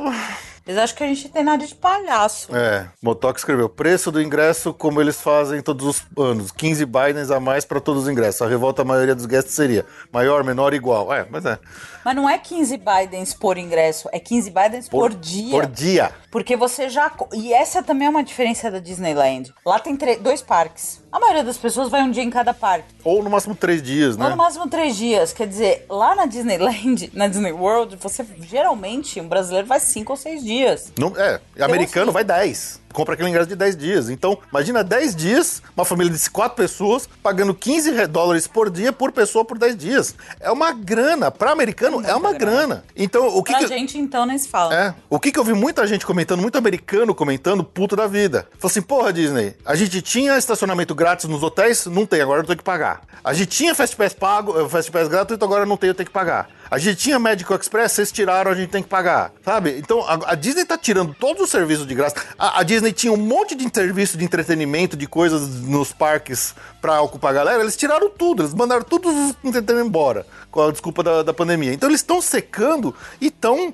[0.68, 2.54] Eles acham que a gente tem nada de palhaço.
[2.54, 7.40] É, Motoc escreveu: preço do ingresso como eles fazem todos os anos: 15 Bidens a
[7.40, 8.42] mais para todos os ingressos.
[8.42, 11.10] A revolta, a maioria dos guests seria maior, menor, igual.
[11.10, 11.58] É, mas é.
[12.04, 15.50] Mas não é 15 Bidens por ingresso, é 15 Bidens por, por dia.
[15.50, 16.12] Por dia.
[16.30, 17.10] Porque você já.
[17.32, 19.52] E essa também é uma diferença da Disneyland.
[19.64, 21.02] Lá tem dois parques.
[21.10, 22.94] A maioria das pessoas vai um dia em cada parque.
[23.02, 24.24] Ou no máximo três dias, né?
[24.24, 25.32] Ou no máximo três dias.
[25.32, 30.16] Quer dizer, lá na Disneyland, na Disney World, você geralmente, um brasileiro vai cinco ou
[30.16, 30.92] seis dias.
[30.98, 34.10] Não, é, americano assim, vai dez compra aquele ingresso de 10 dias.
[34.10, 39.12] Então, imagina 10 dias, uma família de 4 pessoas, pagando 15 dólares por dia por
[39.12, 40.16] pessoa por 10 dias.
[40.40, 41.30] É uma grana.
[41.30, 42.66] Para americano, é, é uma grana.
[42.66, 42.84] grana.
[42.96, 43.52] Então, o que.
[43.52, 43.68] Pra que...
[43.68, 44.74] gente, então, nem se fala.
[44.74, 44.94] É.
[45.08, 48.48] O que, que eu vi muita gente comentando, muito americano comentando, puto da vida.
[48.58, 51.86] Falou assim: porra, Disney, a gente tinha estacionamento grátis nos hotéis?
[51.86, 53.02] Não tem, agora eu tenho que pagar.
[53.22, 56.06] A gente tinha Fast Pass pago, eh, Fast Pass gratuito, agora não tem, eu tenho
[56.06, 56.48] que pagar.
[56.70, 59.78] A gente tinha Medical Express, vocês tiraram, a gente tem que pagar, sabe?
[59.78, 62.16] Então a, a Disney tá tirando todos os serviços de graça.
[62.38, 67.00] A, a, Disney tinha um monte de serviço de entretenimento, de coisas nos parques pra
[67.00, 71.02] ocupar a galera, eles tiraram tudo, eles mandaram todos os entretenimentos embora, com a desculpa
[71.02, 71.72] da, da pandemia.
[71.72, 73.72] Então eles estão secando e estão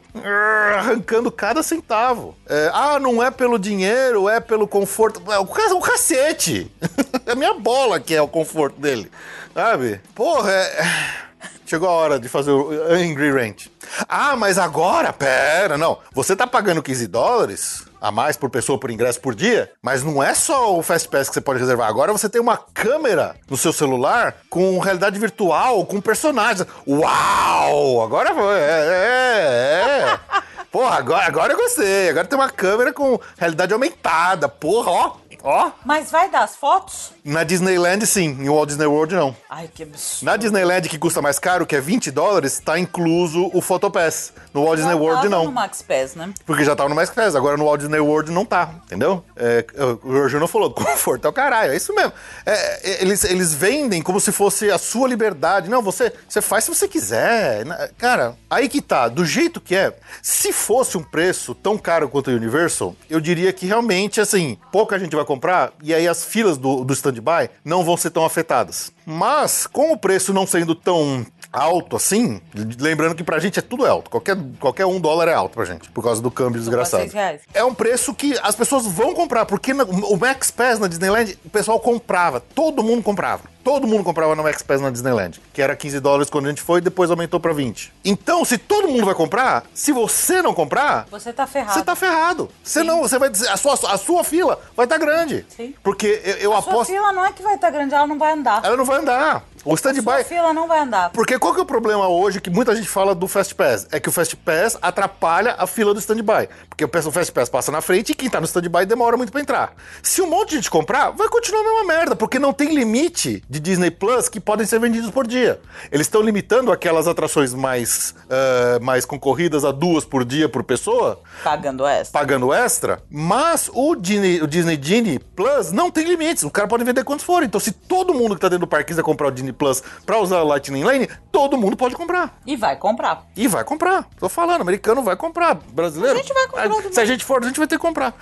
[0.77, 2.37] arrancando cada centavo.
[2.47, 5.21] É, ah, não é pelo dinheiro, é pelo conforto.
[5.33, 6.71] É, o, o cacete!
[7.27, 9.11] é a minha bola que é o conforto dele,
[9.53, 10.01] sabe?
[10.15, 11.24] Porra, é.
[11.67, 13.67] Chegou a hora de fazer o Angry Rant.
[14.09, 15.99] Ah, mas agora, pera, não.
[16.13, 20.23] Você tá pagando 15 dólares a mais por pessoa por ingresso por dia, mas não
[20.23, 21.89] é só o Fast Pass que você pode reservar.
[21.89, 26.67] Agora você tem uma câmera no seu celular com realidade virtual, com personagens.
[26.87, 28.03] Uau!
[28.03, 28.59] Agora foi.
[28.59, 30.21] É, é, é.
[30.71, 32.11] Porra, agora, agora eu gostei.
[32.11, 34.49] Agora tem uma câmera com realidade aumentada.
[34.49, 35.17] Porra, ó.
[35.43, 35.71] Ó.
[35.85, 37.14] Mas vai dar as fotos?
[37.25, 38.37] Na Disneyland, sim.
[38.39, 39.35] Em Walt Disney World, não.
[39.49, 40.27] Ai, que absurdo.
[40.27, 44.35] Na Disneyland, que custa mais caro, que é 20 dólares, tá incluso o Photopass.
[44.53, 45.45] No Walt Disney Já World, tava não.
[45.47, 46.35] no Max Pass, né?
[46.45, 49.25] Porque já tava no Max Pass, agora no Walt Disney World não tá, entendeu?
[49.37, 49.65] É,
[50.05, 52.13] o Juno falou, conforto é o caralho, é isso mesmo.
[52.45, 55.71] É, é, eles, eles vendem como se fosse a sua liberdade.
[55.71, 57.65] Não, você, você faz se você quiser.
[57.97, 62.31] Cara, aí que tá, do jeito que é, se fosse um preço tão caro quanto
[62.31, 66.59] o Universal, eu diria que realmente, assim, pouca gente vai comprar e aí as filas
[66.59, 68.93] do, do stand-by não vão ser tão afetadas.
[69.07, 71.25] Mas, com o preço não sendo tão
[71.55, 72.41] alto assim,
[72.79, 75.89] lembrando que pra gente é tudo alto, qualquer, qualquer um dólar é alto pra gente,
[75.91, 77.11] por causa do câmbio desgraçado.
[77.53, 81.39] É um preço que as pessoas vão comprar, porque na- o Max Pass na Disneyland,
[81.45, 83.55] o pessoal comprava, todo mundo comprava.
[83.65, 86.61] Todo mundo comprava no Max Pass na Disneyland, que era 15 dólares quando a gente
[86.61, 87.95] foi, depois aumentou pra 20.
[88.05, 91.73] Então, se todo mundo vai comprar, se você não comprar, Você tá ferrado.
[91.73, 92.51] você tá ferrado.
[92.63, 95.47] Você não, você vai dizer, a sua, a sua fila vai estar grande.
[95.49, 95.75] Sim.
[95.83, 98.19] Porque eu, eu A sua aposto, fila não é que vai estar grande, ela não
[98.19, 98.61] vai andar.
[98.63, 99.43] ela não vai andar.
[99.65, 101.11] O A stand-by fila não vai andar.
[101.11, 103.87] porque qual que é o problema hoje que muita gente fala do Fast Pass?
[103.91, 106.49] É que o Fast Pass atrapalha a fila do stand-by.
[106.69, 109.41] Porque o Fast Pass passa na frente e quem tá no stand-by demora muito pra
[109.41, 109.73] entrar.
[110.03, 113.43] Se um monte de gente comprar, vai continuar a mesma merda, porque não tem limite
[113.49, 115.59] de Disney Plus que podem ser vendidos por dia.
[115.91, 121.21] Eles estão limitando aquelas atrações mais, eh, mais concorridas a duas por dia por pessoa,
[121.43, 122.13] Pagando essa.
[122.13, 126.43] pagando extra, mas o Disney, o Disney Genie Plus não tem limites.
[126.43, 127.43] O cara pode vender quantos for.
[127.43, 130.19] Então, se todo mundo que tá dentro do parque quiser comprar o Disney Plus pra
[130.19, 132.39] usar o Lightning Lane, todo mundo pode comprar.
[132.47, 133.25] E vai comprar.
[133.37, 134.07] E vai comprar.
[134.19, 135.55] Tô falando, americano vai comprar.
[135.73, 136.17] Brasileiro.
[136.19, 136.93] A gente vai comprar.
[136.93, 138.15] Se a gente for, a gente vai ter que comprar.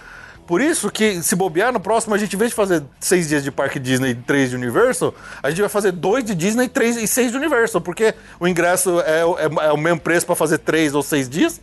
[0.45, 3.45] Por isso que, se bobear, no próximo, a gente, em vez de fazer seis dias
[3.45, 6.97] de parque Disney e três de Universal, a gente vai fazer dois de Disney três,
[6.97, 10.35] e seis de Universal, porque o ingresso é, o- é- é o mesmo preço pra
[10.35, 11.61] fazer três ou seis dias.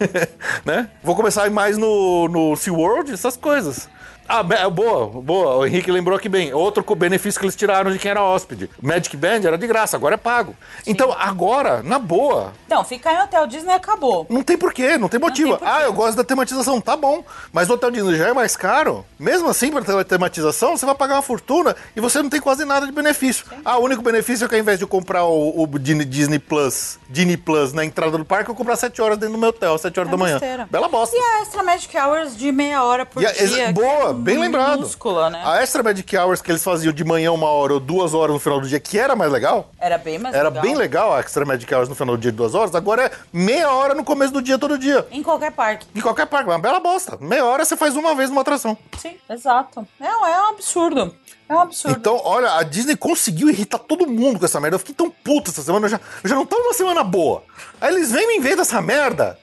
[0.64, 0.88] né?
[1.02, 3.88] Vou começar a mais no, no SeaWorld, essas coisas.
[4.28, 5.56] Ah, be- boa, boa.
[5.56, 6.52] O Henrique lembrou aqui bem.
[6.52, 8.68] Outro benefício que eles tiraram de quem era hóspede.
[8.82, 10.54] Magic Band era de graça, agora é pago.
[10.86, 14.26] Então, agora, na boa, Não, ficar em hotel Disney acabou.
[14.28, 15.50] não tem porquê, não tem motivo.
[15.50, 15.72] tem porquê.
[15.72, 17.24] ah, eu gosto da tematização, tá bom.
[17.52, 19.04] Mas o Hotel Disney já é mais caro.
[19.18, 22.40] Mesmo assim, para ter a tematização, você vai pagar uma fortuna e você não tem
[22.40, 23.46] quase nada de benefício.
[23.64, 27.36] Ah, o único benefício é que ao invés de comprar o, o Disney, Plus, Disney
[27.36, 30.08] Plus na entrada do parque, eu comprar 7 horas dentro do meu hotel, 7 horas
[30.08, 30.34] É da manhã.
[30.38, 30.68] besteira.
[30.70, 31.16] Bela bosta.
[31.16, 33.66] E a Extra Magic Hours de meia hora por E dia.
[33.66, 34.76] que boa, é bem lembrado.
[34.78, 35.42] minúscula, né?
[35.44, 38.40] A Extra Magic Hours que eles faziam de manhã uma hora ou duas horas no
[38.40, 40.62] final do dia, que era mais legal, Era bem mais era legal.
[40.62, 43.10] bem legal a Extra Magic Hours no final do dia de duas horas, agora é
[43.32, 45.06] meia hora no começo do dia, todo dia.
[45.10, 45.86] Em qualquer parque.
[45.94, 47.16] Em qualquer parque, uma bela bosta.
[47.20, 48.76] Meia hora você faz uma vez numa atração.
[48.98, 49.86] Sim, exato.
[50.00, 51.14] Não, é um absurdo.
[51.48, 51.96] É um absurdo.
[51.98, 54.74] Então, olha, a Disney conseguiu irritar todo mundo com essa merda.
[54.74, 57.44] Eu fiquei tão puto essa semana, eu já, eu já não tava numa semana boa.
[57.80, 59.38] Aí eles vêm me ver dessa merda.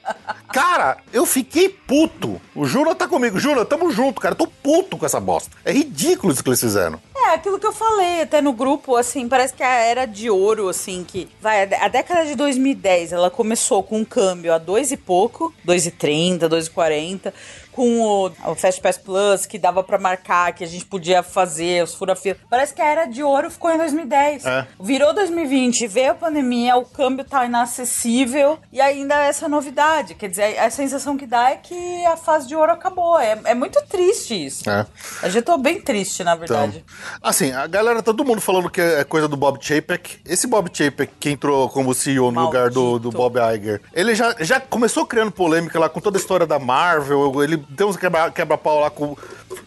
[0.52, 2.40] Cara, eu fiquei puto.
[2.54, 3.38] O Jura tá comigo.
[3.38, 4.32] Jura, tamo junto, cara.
[4.34, 5.50] Eu tô puto com essa bosta.
[5.64, 7.00] É ridículo isso que eles fizeram.
[7.16, 10.68] É, aquilo que eu falei até no grupo, assim, parece que a era de ouro,
[10.68, 14.58] assim, que vai, a dé- a década de 2010, ela começou com um câmbio a
[14.58, 17.32] dois e pouco, 2,30, 2,40,
[17.74, 21.82] com o, o Fast Pass Plus, que dava pra marcar, que a gente podia fazer,
[21.82, 22.36] os fura-fila.
[22.48, 24.46] Parece que a era de ouro ficou em 2010.
[24.46, 24.66] É.
[24.80, 30.14] Virou 2020, veio a pandemia, o câmbio tá inacessível e ainda essa novidade.
[30.14, 33.18] Quer dizer, a sensação que dá é que a fase de ouro acabou.
[33.18, 34.68] É, é muito triste isso.
[34.70, 34.86] É.
[35.22, 36.84] Eu já tô bem triste, na Então, verdade.
[37.22, 40.18] assim, a galera, todo mundo falando que é coisa do Bob Chapek.
[40.24, 44.34] Esse Bob Chapek que entrou como CEO no lugar do, do Bob Iger, ele já,
[44.40, 47.42] já começou criando polêmica lá com toda a história da Marvel.
[47.42, 49.16] Ele tem uns quebra- quebra-pau lá com.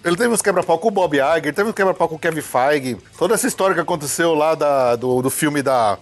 [0.04, 2.98] Ele teve uns quebra-pau com o Bob Iger, teve uns quebra-pau com o Kevin Feige.
[3.18, 5.98] Toda essa história que aconteceu lá da, do, do filme da.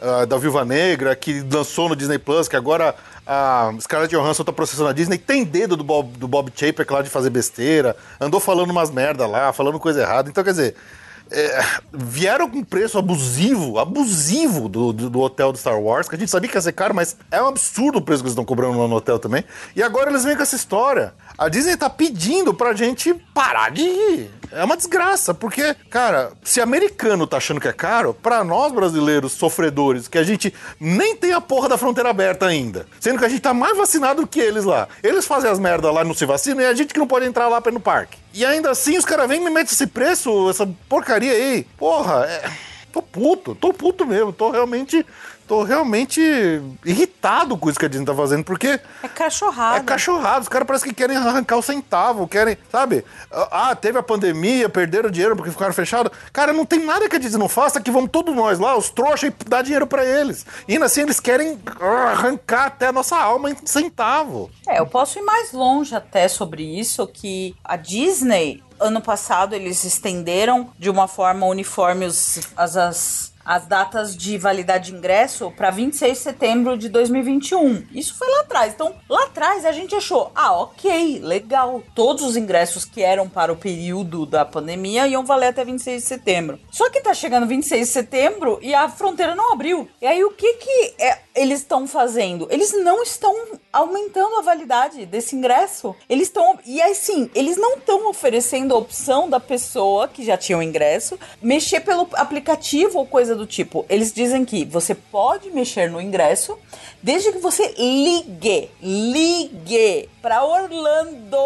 [0.00, 2.94] ah, da Viúva Negra, que lançou no Disney Plus, que agora
[3.26, 7.02] a Scarlett Johansson tá processando a Disney, tem dedo do Bob, do Bob Chapek lá
[7.02, 10.28] de fazer besteira, andou falando umas merda lá, falando coisa errada.
[10.28, 10.74] Então, quer dizer,
[11.30, 16.18] é, vieram com preço abusivo, abusivo do, do, do hotel do Star Wars, que a
[16.18, 18.44] gente sabia que ia ser caro, mas é um absurdo o preço que eles estão
[18.44, 19.44] cobrando lá no hotel também.
[19.76, 21.12] E agora eles vêm com essa história.
[21.40, 24.30] A Disney tá pedindo pra gente parar de ir.
[24.52, 29.32] É uma desgraça, porque, cara, se americano tá achando que é caro, pra nós brasileiros
[29.32, 33.28] sofredores, que a gente nem tem a porra da fronteira aberta ainda, sendo que a
[33.30, 34.86] gente tá mais vacinado que eles lá.
[35.02, 37.24] Eles fazem as merdas lá e não se vacinam e a gente que não pode
[37.24, 38.18] entrar lá pra ir no parque.
[38.34, 41.66] E ainda assim os caras vêm e me metem esse preço, essa porcaria aí.
[41.78, 42.50] Porra, é.
[42.92, 45.06] Tô puto, tô puto mesmo, tô realmente.
[45.50, 46.20] Tô realmente
[46.84, 49.78] irritado com isso que a Disney tá fazendo, porque É cachorrada.
[49.78, 50.42] é cachorrado.
[50.42, 53.04] Os caras parecem que querem arrancar o centavo, querem, sabe?
[53.50, 56.12] Ah, teve a pandemia, perderam dinheiro porque ficaram fechados.
[56.32, 58.90] Cara, não tem nada que a Disney não faça que vamos todos nós lá, os
[58.90, 60.46] trouxas, e dar dinheiro pra eles.
[60.68, 64.48] E ainda assim, eles querem ah, arrancar até a nossa alma em centavo.
[64.68, 69.82] É, eu posso ir mais longe até sobre isso, que a Disney, ano passado, eles
[69.82, 75.70] estenderam de uma forma uniforme os- as, as, as datas de validade de ingresso para
[75.70, 77.86] 26 de setembro de 2021.
[77.92, 78.72] Isso foi lá atrás.
[78.74, 81.82] Então, lá atrás a gente achou, ah, ok, legal.
[81.94, 86.08] Todos os ingressos que eram para o período da pandemia iam valer até 26 de
[86.08, 86.58] setembro.
[86.70, 89.88] Só que tá chegando 26 de setembro e a fronteira não abriu.
[90.00, 92.46] E aí o que que é- eles estão fazendo?
[92.50, 93.34] Eles não estão
[93.72, 95.96] aumentando a validade desse ingresso.
[96.06, 96.58] Eles estão.
[96.66, 100.62] E aí sim, eles não estão oferecendo a opção da pessoa que já tinha o
[100.62, 103.86] ingresso mexer pelo aplicativo ou coisa do tipo.
[103.88, 106.58] Eles dizem que você pode mexer no ingresso
[107.02, 108.68] desde que você ligue.
[108.82, 111.38] Ligue para Orlando.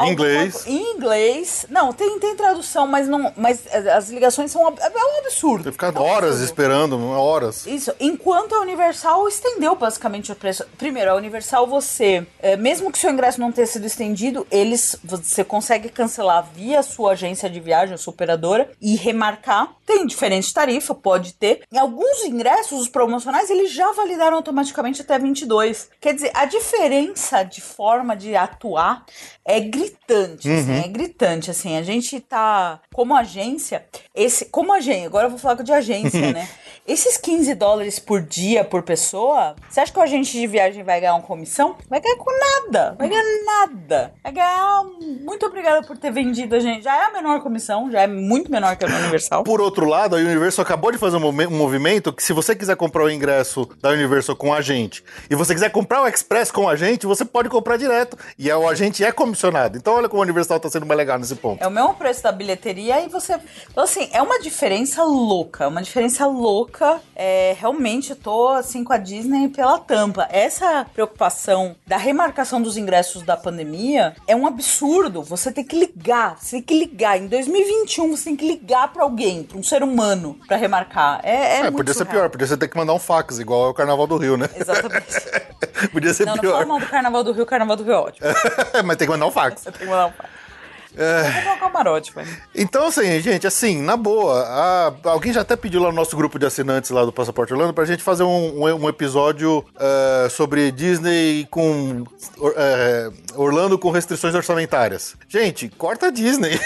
[0.00, 0.66] Inglês.
[0.66, 1.66] Em inglês.
[1.68, 3.32] Não, tem, tem tradução, mas não.
[3.36, 5.64] Mas as ligações são ab- é um absurdo.
[5.64, 6.44] Você ficar É um horas absurdo.
[6.44, 7.66] esperando, horas.
[7.66, 10.64] Isso, enquanto a Universal estendeu basicamente o preço.
[10.78, 15.44] Primeiro, a Universal você, é, mesmo que seu ingresso não tenha sido estendido, eles você
[15.44, 19.70] consegue cancelar via sua agência de viagem, sua operadora, e remarcar.
[19.92, 21.64] Tem diferente tarifa, pode ter.
[21.70, 25.90] Em alguns ingressos, os promocionais, eles já validaram automaticamente até 22.
[26.00, 29.04] Quer dizer, a diferença de forma de atuar
[29.44, 31.76] é gritante, assim, é gritante, assim.
[31.76, 36.48] A gente tá, como agência, esse, como agência, agora eu vou falar de agência, né?
[36.86, 41.00] Esses 15 dólares por dia por pessoa, você acha que o agente de viagem vai
[41.00, 41.76] ganhar uma comissão?
[41.88, 44.14] Vai ganhar com nada, vai ganhar nada.
[44.22, 44.82] Vai ganhar,
[45.20, 46.82] muito obrigada por ter vendido a gente.
[46.82, 49.44] Já é a menor comissão, já é muito menor que a Universal.
[49.44, 53.04] Por outro lado, a Universal acabou de fazer um, movimento que se você quiser comprar
[53.04, 56.76] o ingresso da Universal com a gente e você quiser comprar o Express com a
[56.76, 58.16] gente, você pode comprar direto.
[58.38, 59.76] E é- o agente é comissionado.
[59.76, 61.62] Então olha como a Universal tá sendo mais legal nesse ponto.
[61.62, 63.38] É o mesmo preço da bilheteria e você.
[63.70, 65.68] Então, assim, é uma diferença louca.
[65.68, 67.00] Uma diferença louca.
[67.14, 70.28] É, realmente, eu tô, assim, com a Disney pela tampa.
[70.30, 75.22] Essa preocupação da remarcação dos ingressos da pandemia é um absurdo.
[75.22, 76.36] Você tem que ligar.
[76.40, 77.18] Você tem que ligar.
[77.18, 81.20] Em 2021, você tem que ligar pra alguém, pra um ser humano, pra remarcar.
[81.22, 81.30] É,
[81.62, 82.22] é, É, podia ser surreal.
[82.22, 84.48] pior, podia ser ter que mandar um fax, igual é o Carnaval do Rio, né?
[84.54, 85.06] Exatamente.
[85.92, 86.66] podia ser Não, não fala pior.
[86.66, 87.46] mal do Carnaval do Rio.
[87.46, 88.26] Carnaval do Rio é ótimo.
[88.84, 89.62] Mas tem que mandar um fax.
[89.62, 90.30] Tem que mandar um fax.
[91.44, 92.28] Vou um camarote, velho.
[92.54, 96.38] Então, assim, gente, assim, na boa, a- alguém já até pediu lá no nosso grupo
[96.38, 100.70] de assinantes lá do Passaporte Orlando pra gente fazer um, um- um episódio eh, sobre
[100.70, 102.04] Disney com.
[102.56, 105.14] eh, Orlando com restrições orçamentárias.
[105.28, 106.58] Gente, corta a Disney.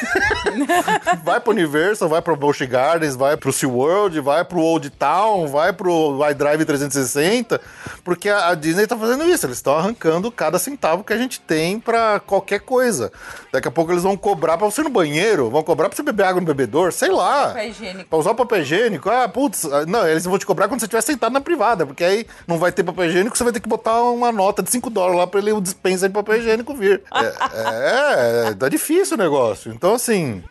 [1.24, 5.72] vai pro Universal, vai pro Busch Gardens, vai pro SeaWorld, vai pro Old Town, vai
[5.72, 7.60] pro iDrive 360,
[8.04, 11.40] porque a, a Disney tá fazendo isso, eles estão arrancando cada centavo que a gente
[11.40, 13.12] tem pra qualquer coisa.
[13.52, 16.02] Daqui a pouco eles vão cobrar pra você ir no banheiro, vão cobrar pra você
[16.02, 17.48] beber água no bebedor, sei lá.
[17.48, 18.08] Papel higiênico.
[18.10, 21.00] Pra usar papel higiênico, ah, putz, ah, não, eles vão te cobrar quando você estiver
[21.02, 24.00] sentado na privada, porque aí não vai ter papel higiênico, você vai ter que botar
[24.02, 27.02] uma nota de 5 dólares lá pra ele, o dispensa de papel higiênico vir.
[27.56, 29.72] É, é, tá difícil o negócio.
[29.72, 30.42] Então, assim.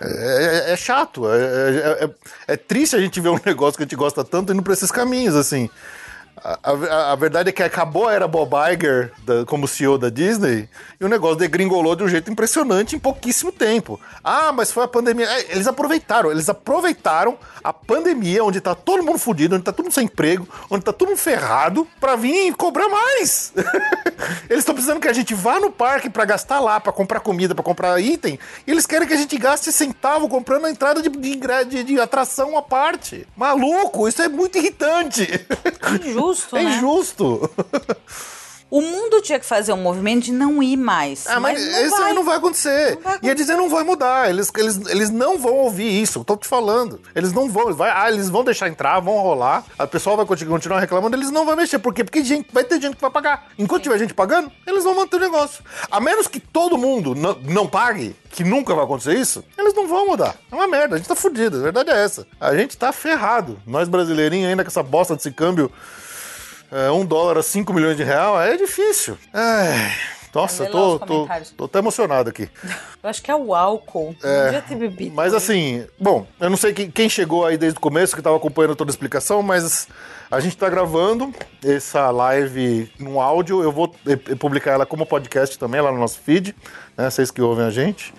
[0.00, 2.10] É, é- é chato, é, é- é-
[2.52, 4.90] é triste a gente ver um negócio que a gente gosta tanto indo pra esses
[4.92, 5.68] caminhos, assim.
[6.44, 10.08] A, a- a verdade é que acabou a era Bob Iger da- como CEO da
[10.08, 10.68] Disney
[11.00, 14.00] e o negócio degringolou de um jeito impressionante em pouquíssimo tempo.
[14.22, 15.26] Ah, mas foi a pandemia.
[15.26, 19.84] É, eles aproveitaram, eles aproveitaram a pandemia, onde tá todo mundo fudido, onde tá todo
[19.86, 23.52] mundo sem emprego, onde tá todo mundo ferrado, pra vir cobrar mais.
[24.48, 27.54] eles estão precisando que a gente vá no parque pra gastar lá, pra comprar comida,
[27.54, 31.08] pra comprar item, e eles querem que a gente gaste centavo comprando a entrada de,
[31.08, 31.36] de,
[31.68, 33.26] de- de atração à parte.
[33.36, 35.28] Maluco, isso é muito irritante.
[36.30, 36.70] Injusto, É né?
[36.76, 37.50] injusto.
[38.70, 41.26] O mundo tinha que fazer um movimento de não ir mais.
[41.26, 42.96] Ah, mas, não isso aí não vai acontecer.
[42.96, 44.28] Não vai E a Disney não vai mudar.
[44.28, 46.22] Eles, eles, eles não vão ouvir isso.
[46.22, 47.00] Tô te falando.
[47.14, 47.72] Eles não vão.
[47.72, 49.64] Vai, ah, eles vão deixar entrar, vão rolar.
[49.78, 51.16] A pessoa vai continu- continuar reclamando.
[51.16, 51.78] Eles não vão mexer.
[51.78, 52.04] Por quê?
[52.04, 53.46] Porque gente, vai ter gente que vai pagar.
[53.58, 55.64] Enquanto tiver gente pagando, eles vão manter o negócio.
[55.90, 59.88] A menos que todo mundo não, não pague, que nunca vai acontecer isso, eles não
[59.88, 60.36] vão mudar.
[60.52, 60.96] É uma merda.
[60.96, 61.56] A gente tá fudido.
[61.56, 62.26] A verdade é essa.
[62.38, 63.58] A gente tá ferrado.
[63.66, 65.72] Nós brasileirinhos ainda com essa bosta desse câmbio.
[66.70, 69.16] É, um dólar a 5 milhões de real é difícil.
[69.32, 69.92] Ai,
[70.34, 72.48] nossa, lá tô, tô, tô até emocionado aqui.
[73.02, 74.14] Eu acho que é o álcool.
[74.22, 75.14] Não devia ter bebido.
[75.14, 78.36] Mas assim, bom, eu não sei quem, quem chegou aí desde o começo, que tava
[78.36, 79.86] acompanhando toda a explicação, mas
[80.28, 81.32] a gente tá gravando
[81.64, 83.62] essa live no áudio.
[83.62, 86.56] Eu vou eh, publicar ela como podcast também lá no nosso feed,
[86.96, 87.08] né?
[87.08, 88.12] Vocês que ouvem a gente.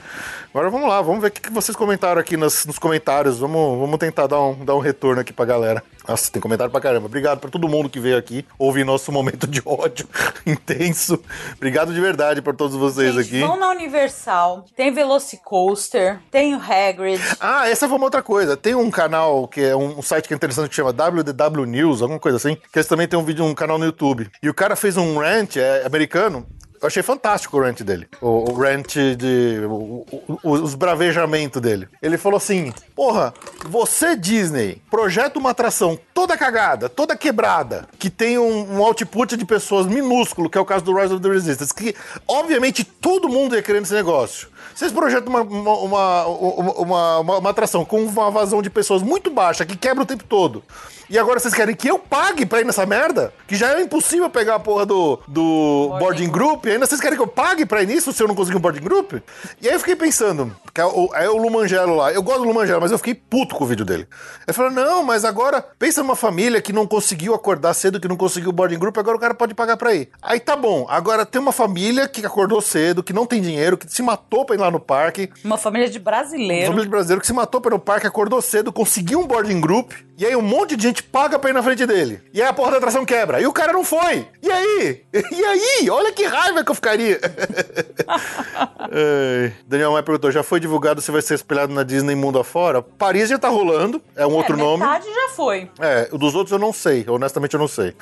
[0.49, 3.37] Agora vamos lá, vamos ver o que que vocês comentaram aqui nos, nos comentários.
[3.37, 5.83] Vamos, vamos tentar dar um, dar um retorno aqui pra galera.
[6.09, 7.05] Nossa, tem comentário pra caramba.
[7.05, 10.07] Obrigado pra todo mundo que veio aqui ouvir nosso momento de ódio
[10.43, 11.21] intenso.
[11.55, 13.39] Obrigado de verdade pra todos vocês Gente, aqui.
[13.41, 17.21] vão na Universal, tem Velocicoaster, tem o Hagrid.
[17.39, 18.57] Ah, essa foi uma outra coisa.
[18.57, 22.19] Tem um canal que é um, site que é interessante que chama WDW News, alguma
[22.19, 24.27] coisa assim, que eles também tem um vídeo, um canal no YouTube.
[24.41, 26.43] E o cara fez um rant é, americano.
[26.81, 28.07] Eu achei fantástico o rant dele.
[28.21, 29.59] O, o rant de.
[29.67, 30.05] o-
[30.43, 31.87] o- os bravejamentos dele.
[32.01, 33.33] Ele falou assim: Porra,
[33.65, 39.45] você, Disney, projeta uma atração toda cagada, toda quebrada, que tem um, um output de
[39.45, 41.95] pessoas minúsculo, que é o caso do Rise of the Resistance, que
[42.27, 44.47] obviamente todo mundo ia querer esse negócio.
[44.73, 49.77] Vocês projetam uma, uma, uma, uma, atração com uma vazão de pessoas muito baixa, que
[49.77, 50.63] quebra o tempo todo.
[51.09, 53.33] E agora vocês querem que eu pague pra ir nessa merda?
[53.47, 56.65] Que já é impossível pegar a porra do, do boarding group.
[56.67, 58.61] E ainda vocês querem que eu pague pra ir nisso se eu não conseguir um
[58.61, 59.13] boarding group?
[59.59, 62.13] E aí eu fiquei pensando, que é o, é o Lumangelo lá.
[62.13, 64.07] Eu gosto do Lumangelo, mas eu fiquei puto com o vídeo dele.
[64.47, 68.15] Ele falou: não, mas agora pensa numa família que não conseguiu acordar cedo, que não
[68.15, 70.09] conseguiu o boarding group, agora o cara pode pagar pra ir.
[70.21, 70.85] Aí tá bom.
[70.87, 74.55] Agora tem uma família que acordou cedo, que não tem dinheiro, que se matou pra
[74.55, 75.29] ir lá no parque.
[75.43, 76.65] Uma família de brasileiro.
[76.65, 80.25] Família de brasileiro que se matou pelo parque, acordou cedo, conseguiu um boarding group, e
[80.25, 82.21] aí um monte de gente paga pra ir na frente dele.
[82.33, 83.39] E aí a porra da atração quebra.
[83.39, 84.27] E o cara não foi.
[84.41, 85.03] E aí?
[85.13, 85.89] E aí?
[85.89, 87.19] Olha que raiva que eu ficaria.
[88.07, 89.53] Ai.
[89.67, 92.81] Daniel Maia perguntou: já foi divulgado se vai ser espelhado na Disney mundo afora?
[92.81, 94.83] Paris já tá rolando, é um outro é, nome.
[94.83, 95.69] Metade já foi.
[95.79, 97.93] É, o dos outros eu não sei, honestamente eu não sei.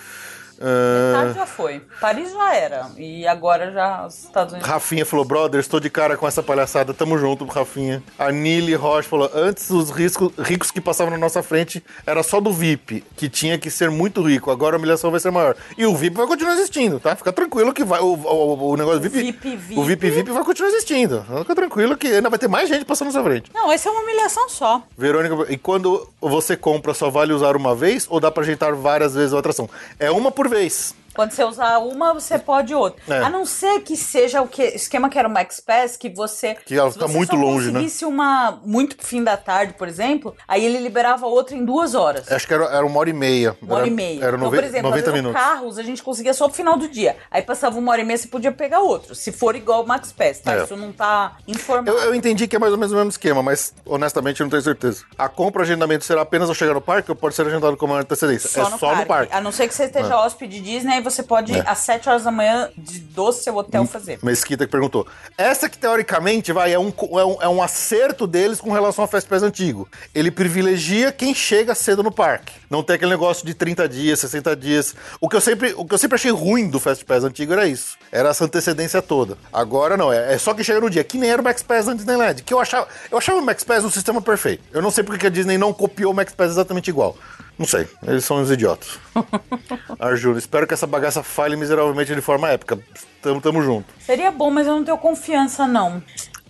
[0.62, 1.82] Ah, Metade já foi.
[2.00, 2.88] Paris já era.
[2.98, 4.70] E agora já os Estados Unidos.
[4.70, 8.04] Rafinha falou, brother, estou de cara com essa palhaçada, tamo junto, Rafinha.
[8.18, 12.40] A Nili Rocha falou, antes os riscos, ricos que passavam na nossa frente era só
[12.40, 15.56] do VIP, que tinha que ser muito rico, agora a humilhação vai ser maior.
[15.78, 17.16] E o VIP vai continuar existindo, tá?
[17.16, 19.80] Fica tranquilo que vai, o, o, o negócio VIP, VIP, VIP.
[19.80, 21.26] o VIP VIP vai continuar existindo.
[21.40, 23.52] Fica tranquilo que ainda vai ter mais gente passando na sua frente.
[23.54, 24.82] Não, essa é uma humilhação só.
[24.98, 29.14] Verônica, e quando você compra, só vale usar uma vez ou dá pra ajeitar várias
[29.14, 29.70] vezes a atração?
[30.00, 30.96] É uma por vez.
[31.18, 33.02] Quando você usar uma, você pode outra.
[33.12, 33.24] É.
[33.24, 36.54] A não ser que seja o que, esquema que era o Max Pass, que você.
[36.64, 37.74] Que ela se fica você muito só longe, né?
[37.74, 42.32] conseguisse uma muito fim da tarde, por exemplo, aí ele liberava outra em duas horas.
[42.32, 43.58] Acho que era, era uma hora e meia.
[43.60, 44.24] Uma hora era, e meia.
[44.24, 45.42] Era então, por exemplo, 90 às vezes, minutos.
[45.42, 47.18] carros a gente conseguia só pro final do dia.
[47.32, 49.16] Aí passava uma hora e meia, você podia pegar outro.
[49.16, 50.54] Se for igual o Max Pass, tá?
[50.54, 50.64] É.
[50.66, 51.98] Isso não tá informado.
[51.98, 54.52] Eu, eu entendi que é mais ou menos o mesmo esquema, mas honestamente eu não
[54.52, 55.04] tenho certeza.
[55.18, 58.48] A compra agendamento será apenas ao chegar no parque ou pode ser agendado com antecedência?
[58.62, 59.34] é só no parque.
[59.34, 61.64] A não ser que você esteja hóspede Disney, você pode, É.
[61.66, 64.20] às 7 horas da manhã, de, do seu hotel fazer.
[64.24, 65.08] Mesquita que perguntou.
[65.38, 69.08] Essa que teoricamente vai é um, é um, é um acerto deles com relação ao
[69.08, 69.88] Fast Pass antigo.
[70.14, 72.54] Ele privilegia quem chega cedo no parque.
[72.70, 74.96] Não tem aquele negócio de 30 dias, 60 dias.
[75.22, 77.68] O que eu sempre, o que eu sempre achei ruim do Fast Pass antigo era
[77.68, 77.98] isso.
[78.12, 79.38] Era essa antecedência toda.
[79.52, 81.86] Agora não, é, é só que chega no dia, que nem era o Max Pass
[81.86, 82.42] na Disneyland.
[82.44, 84.64] Que eu achava, eu achava o Max Pass um sistema perfeito.
[84.72, 87.16] Eu não sei porque que a Disney não copiou o Max Pass exatamente igual.
[87.58, 89.00] Não sei, eles são uns idiotas.
[90.00, 92.80] Arjuna, espero que essa bagaça falhe miseravelmente de forma épica.
[93.22, 93.86] Tamo, tamo junto.
[94.00, 96.02] Seria bom, mas eu não tenho confiança, não.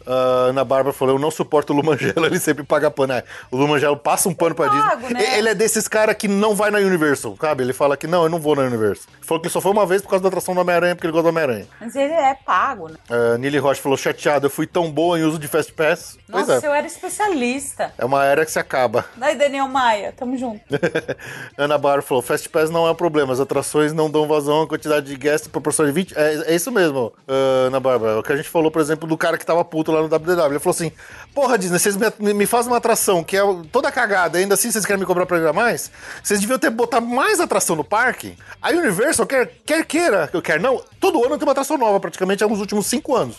[0.08, 3.14] A Ana Bárbara falou: Eu não suporto o Lumangelo, ele sempre paga pano.
[3.14, 5.14] É, o Lumangelo passa um pano pra pago, Disney.
[5.14, 5.38] né?
[5.38, 7.64] Ele é desses caras que não vai na Universal, sabe?
[7.64, 9.06] Ele fala que não, eu não vou na Universal.
[9.18, 11.12] Ele falou que só foi uma vez por causa da atração do Homem-Aranha, porque ele
[11.12, 11.68] gosta do Homem-Aranha.
[11.82, 12.96] Mas ele é pago, né?
[13.10, 16.18] A Nili Rocha falou: Chateado, eu fui tão boa em uso de Fast Pass.
[16.30, 16.66] Nossa, é.
[16.66, 17.94] eu era especialista.
[17.98, 19.06] É uma era que se acaba.
[19.18, 20.62] Daí, Daniel Maia, tamo junto.
[21.58, 24.68] Ana Bárbara falou: Fast Pass não é um problema, as atrações não dão vazão a
[24.68, 26.14] quantidade de guests proporção de 20.
[26.18, 28.20] É, é isso mesmo, ah, Ana Bárbara.
[28.20, 30.52] O que a gente falou, por exemplo, do cara que tava puto lá no WDW.
[30.52, 30.92] Ele falou assim:
[31.34, 33.42] Porra, Disney, vocês me, me fazem uma atração que é
[33.72, 35.92] toda cagada, ainda assim vocês querem me cobrar pra a mais?
[36.24, 38.38] Vocês deviam ter botar mais atração no parque.
[38.62, 42.48] A Universal, quer, quer queira, quer não, todo ano tem uma atração nova, praticamente há
[42.48, 43.38] uns últimos cinco anos.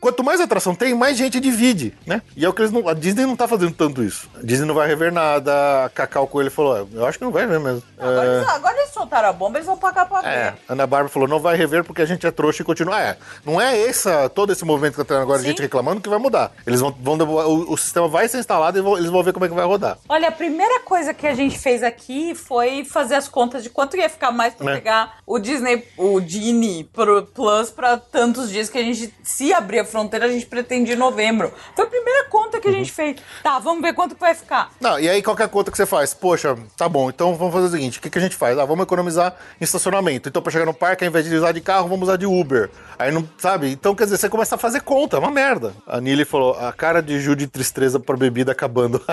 [0.00, 2.22] Quanto mais atração tem, mais gente divide, né?
[2.36, 2.86] E é o que eles não.
[2.88, 4.28] A Disney não tá fazendo tanto isso.
[4.38, 5.84] A Disney não vai rever nada.
[5.84, 7.82] A Cacau Coelho falou: "É, Eu acho que não vai ver mesmo.
[7.98, 10.28] Agora, É, eles, agora eles soltaram a bomba, eles vão pagar pra ver.
[10.28, 13.00] é, Ana Bárbara falou, não vai rever porque a gente é trouxa e continua.
[13.00, 15.46] É, não é essa, todo esse movimento que tá tendo agora, Sim.
[15.46, 16.52] gente reclamando, que vai mudar.
[16.66, 19.44] Eles vão, vão o, o sistema vai ser instalado e vão- eles vão ver como
[19.44, 19.98] é que vai rodar.
[20.08, 23.96] Olha, a primeira coisa que a gente fez aqui foi fazer as contas de quanto
[23.96, 24.74] ia ficar mais pra É.
[24.76, 29.80] pegar o Disney, o Genie pro Plus pra tantos dias que a gente, se abrir
[29.80, 31.52] a fronteira, a gente pretende em novembro.
[31.74, 32.76] Foi a primeira conta que a Uhum.
[32.78, 33.16] gente fez.
[33.42, 34.70] Tá, vamos ver quanto vai ficar.
[34.80, 37.70] Não, e aí qualquer conta que você faz, poxa, tá bom, então vamos fazer o
[37.70, 38.58] seguinte, o que, que a gente faz?
[38.58, 40.28] Ah, vamos economizar em estacionamento.
[40.28, 42.70] Então pra chegar no parque, ao invés de usar de carro, vamos usar de Uber.
[42.98, 43.70] Aí não, sabe?
[43.70, 45.72] Então quer dizer, você começa a fazer conta, é uma merda.
[45.86, 49.00] A Nili falou, a cara de Ju de tristeza pra bebida acabando.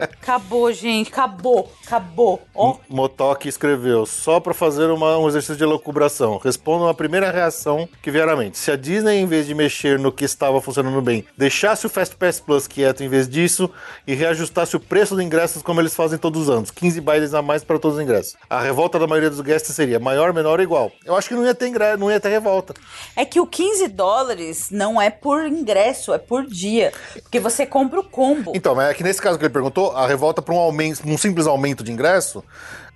[0.00, 1.10] Acabou, gente.
[1.12, 1.70] Acabou.
[1.86, 2.42] Acabou.
[2.54, 2.76] Ó.
[2.88, 6.38] Motoque escreveu, só pra fazer uma- um exercício de elucubração.
[6.42, 8.58] Respondam a primeira reação que vier à mente.
[8.58, 12.16] Se a Disney, em vez de mexer no que estava funcionando bem, deixasse o Fast
[12.16, 13.70] Pass Plus quieto em vez disso
[14.06, 17.42] e reajustasse o preço dos ingressos como eles fazem todos os anos, 15 bailes a
[17.42, 18.36] mais para todos os ingressos.
[18.48, 20.92] A revolta da maioria dos guests seria maior, menor ou igual.
[21.04, 22.74] Eu acho que não ia ter ingresso, não ia ter revolta.
[23.16, 26.92] É que o 15 dólares não é por ingresso, é por dia.
[27.22, 28.52] Porque você compra o combo.
[28.54, 31.18] Então, mas é que nesse caso que ele perguntou, a revolta para um aumento, um
[31.18, 32.44] simples aumento de ingresso,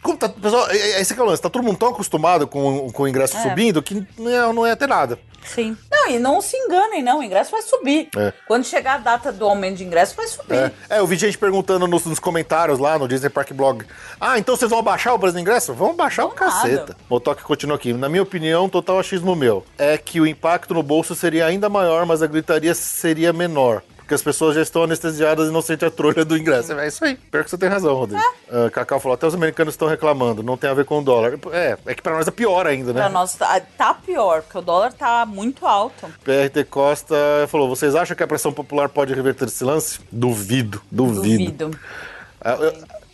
[0.03, 2.47] como tá, pessoal, é- é- esse que é o lance, tá todo mundo tão acostumado
[2.47, 3.43] com, com o ingresso É.
[3.43, 5.19] subindo que não ia, não ia ter nada.
[5.45, 5.77] Sim.
[5.91, 7.21] Não, e não se enganem, não.
[7.21, 8.09] O ingresso vai subir.
[8.17, 8.33] É.
[8.47, 10.55] Quando chegar a data do aumento de ingresso, vai subir.
[10.57, 13.83] É, é, eu vi gente perguntando nos, nos comentários lá no Disney Park Blog.
[14.21, 15.73] Ah, então vocês vão abaixar o preço do ingresso?
[15.73, 16.53] Vamos baixar o Vamos nada.
[16.61, 16.97] caceta.
[17.09, 17.95] O toque continua aqui.
[17.95, 19.65] Na minha opinião, total achismo meu.
[19.79, 23.83] É que o impacto no bolso seria ainda maior, mas a gritaria seria menor.
[24.09, 26.73] Porque as pessoas já estão anestesiadas e não sentem a trolha do ingresso.
[26.73, 27.15] É isso aí.
[27.31, 28.23] Pior que você tem razão, Rodrigo.
[28.51, 31.39] Ah, Cacau falou, até os americanos estão reclamando, não tem a ver com o dólar.
[31.53, 33.01] É, é que pra nós é pior ainda, né?
[33.03, 36.07] Pra nós tá, tá pior, porque o dólar tá muito alto.
[36.25, 37.15] PRT Costa
[37.49, 40.01] falou, vocês acham que a pressão popular pode reverter esse lance?
[40.11, 41.67] Duvido, duvido.
[41.67, 41.79] Duvido.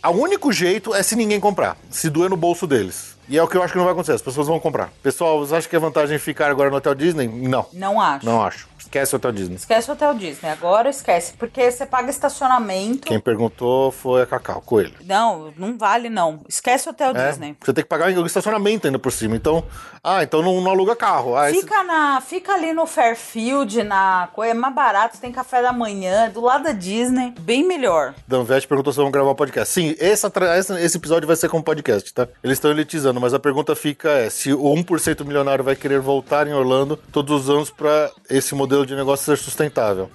[0.01, 3.15] Ah, O único jeito é se ninguém comprar, se doer no bolso deles.
[3.27, 4.91] E é o que eu acho que não vai acontecer, as pessoas vão comprar.
[5.03, 7.27] Pessoal, vocês acham que é vantagem ficar agora no Hotel Disney?
[7.27, 8.25] Não, Não acho.
[8.25, 8.69] não acho.
[8.85, 9.55] Esquece o Hotel Disney.
[9.55, 10.49] Esquece o Hotel Disney.
[10.49, 11.33] Agora esquece.
[11.33, 13.07] Porque você paga estacionamento.
[13.07, 14.93] Quem perguntou foi a Cacau, Coelho.
[15.05, 16.41] Não, não vale, não.
[16.47, 17.55] Esquece o Hotel É, Disney.
[17.63, 19.35] Você tem que pagar o estacionamento ainda por cima.
[19.35, 19.63] Então,
[20.03, 21.35] ah, então não, não aluga carro.
[21.35, 25.61] Ah, esse- Fica, na, fica ali no Fairfield, na coisa é mais barato, tem café
[25.61, 28.13] da manhã, do lado da Disney, bem melhor.
[28.27, 29.73] Danvete perguntou se vamos gravar um podcast.
[29.73, 32.27] Sim, essa tra- essa- esse episódio vai ser como podcast, tá?
[32.43, 36.45] Eles estão elitizando, mas a pergunta fica é se o 1% milionário vai querer voltar
[36.47, 40.09] em Orlando todos os anos para esse modelo de negócio ser sustentável.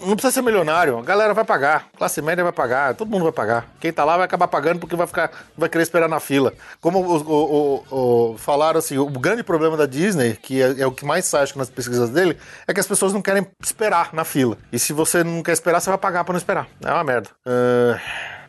[0.00, 3.32] Não precisa ser milionário, a galera vai pagar, classe média vai pagar, todo mundo vai
[3.32, 3.64] pagar.
[3.80, 6.52] Quem tá lá vai acabar pagando porque vai ficar, vai querer esperar na fila.
[6.80, 7.84] Como o, o-
[8.32, 11.44] o- falaram assim, o grande problema da Disney, que é, é o que mais sai
[11.44, 12.36] acho nas pesquisas dele,
[12.66, 14.58] é que as pessoas não querem esperar na fila.
[14.72, 16.66] E se você não quer esperar, você vai pagar pra não esperar.
[16.84, 17.30] É uma merda.
[17.46, 17.98] Ah,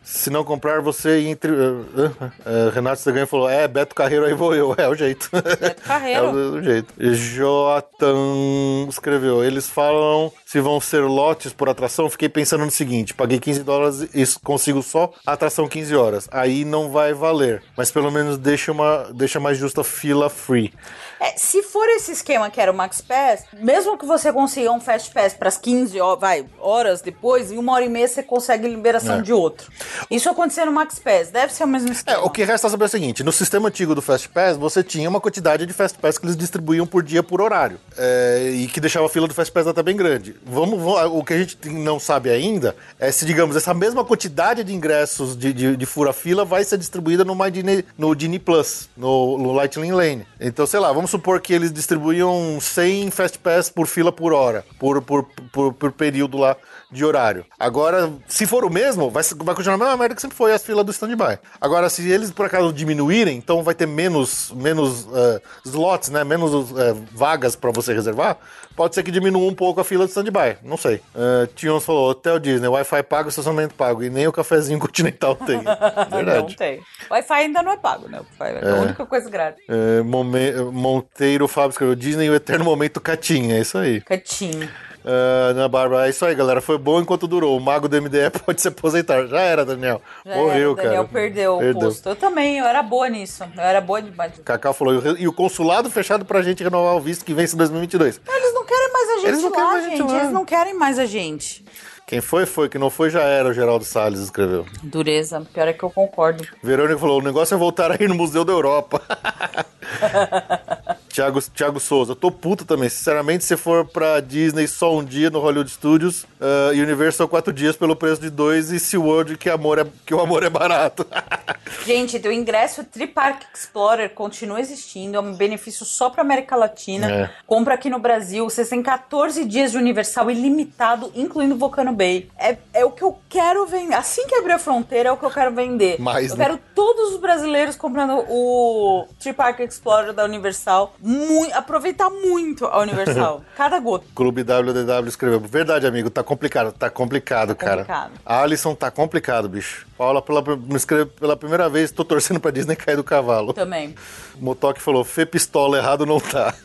[0.06, 1.50] se não comprar, você entre.
[1.50, 4.72] ah, ah, ah, Renato Stegan falou: É, Beto Carreiro, aí vou eu.
[4.78, 5.28] É o jeito.
[5.32, 6.26] Beto Carreiro.
[6.26, 6.94] é o, o jeito.
[7.14, 12.08] Joatan escreveu: Eles falam se vão ser lotes por atração.
[12.08, 16.28] Fiquei pensando no seguinte: paguei 15 dólares e consigo só atração 15 horas.
[16.30, 17.64] Aí não vai valer.
[17.76, 20.72] Mas pelo menos deixa, uma, deixa mais justa fila free.
[21.20, 24.80] É, se for esse esquema que era o Max Pass, mesmo que você consiga um
[24.80, 28.22] Fast Pass para as 15 ho- vai, horas depois, em uma hora e meia você
[28.22, 29.22] consegue liberação É.
[29.22, 29.70] de outro.
[30.10, 32.20] Isso acontecer no Max Pass, deve ser o mesmo É, esquema.
[32.24, 35.08] o que resta saber é o seguinte: no sistema antigo do Fast Pass, você tinha
[35.08, 37.78] uma quantidade de Fast Pass que eles distribuíam por dia por horário.
[37.96, 40.36] É, e que deixava a fila do Fast Pass até bem grande.
[40.44, 44.62] Vamos, vamos- o que a gente não sabe ainda é se, digamos, essa mesma quantidade
[44.62, 48.88] de ingressos de, de, de fura-fila vai ser distribuída no, My Disney, no Disney Plus,
[48.96, 50.26] no, no Lightning Lane.
[50.40, 54.64] Então, sei lá, vamos supor que eles distribuíam 100 Fast Pass por fila por hora,
[54.76, 56.56] por, por, por, por período lá
[56.90, 57.44] de horário.
[57.58, 60.62] Agora, se for o mesmo, vai, vai continuar a mesma merda que sempre foi as
[60.62, 61.38] filas do stand-by.
[61.60, 66.22] Agora, se eles por acaso diminuírem, então vai ter menos, menos eh, slots, né?
[66.24, 68.36] Menos eh, vagas pra você reservar.
[68.76, 70.58] Pode ser que diminua um pouco a fila do stand-by.
[70.62, 70.96] Não sei.
[71.14, 74.02] Uh, Tions falou: Hotel Disney, Wi-Fi pago, estacionamento pago.
[74.04, 75.62] E nem o cafezinho continental tem.
[76.10, 76.56] Não Verdade.
[76.56, 76.80] tem.
[77.10, 78.18] Wi-Fi ainda não é pago, né?
[78.38, 79.64] Wi-Fi é a única coisa grátis.
[79.66, 83.56] Eh, Momen- Monteiro Fábio escreveu: Disney, o eterno momento Catinha.
[83.56, 84.02] É isso aí.
[84.02, 84.68] Catinho.
[85.06, 86.60] Ah, Ana Bárbara, é isso aí, galera.
[86.60, 87.56] Foi bom enquanto durou.
[87.56, 89.26] O mago do MDE pode se aposentar.
[89.28, 90.02] Já era, Daniel.
[90.24, 91.08] Já Morreu, era, Daniel cara.
[91.12, 92.08] perdeu, o posto.
[92.08, 93.44] Eu também, eu era boa nisso.
[93.56, 94.32] Eu era boa demais.
[94.44, 98.20] Cacau falou, e o consulado fechado pra gente renovar o visto que vence em 2022.
[98.28, 100.10] Eles não querem mais a gente Eles não lá, querem mais a gente gente.
[100.10, 100.18] lá.
[100.18, 101.64] Eles não querem mais a gente.
[102.04, 102.68] Quem foi, foi.
[102.68, 103.48] Que não foi, já era.
[103.48, 104.66] O Geraldo Salles escreveu.
[104.82, 105.40] Dureza.
[105.52, 106.44] Pior é que eu concordo.
[106.62, 109.00] Verônica falou, o negócio é voltar aí no Museu da Europa.
[111.16, 112.90] Thiago, Thiago Souza, tô puto também.
[112.90, 117.74] Sinceramente, se for pra Disney só um dia no Hollywood Studios, uh, Universal quatro dias
[117.74, 121.06] pelo preço de dois e SeaWorld que, amor é, que o amor é barato.
[121.86, 127.10] Gente, o ingresso Tripark Explorer continua existindo, é um benefício só para América Latina.
[127.10, 127.30] É.
[127.46, 132.28] Compra aqui no Brasil, vocês têm 14 dias de Universal ilimitado, incluindo Volcano Bay.
[132.36, 133.94] É, é o que eu quero vender.
[133.94, 135.98] Assim que abrir a fronteira, é o que eu quero vender.
[135.98, 136.44] Mais, eu né?
[136.44, 140.94] quero todos os brasileiros comprando o Tripark Explorer da Universal.
[141.08, 143.44] Mui- aproveitar muito a Universal.
[143.56, 144.04] Cada gota.
[144.12, 145.38] Clube WDW escreveu.
[145.38, 147.76] Verdade, amigo, tá complicado, tá complicado, cara.
[147.84, 148.12] complicado.
[148.26, 149.86] A Alisson tá complicado, bicho.
[149.96, 153.52] Paula, pela, me escreve pela primeira vez, tô torcendo pra Disney cair do cavalo.
[153.52, 153.94] Também.
[154.38, 156.54] Motoque falou, Fê pistola, errado não tá.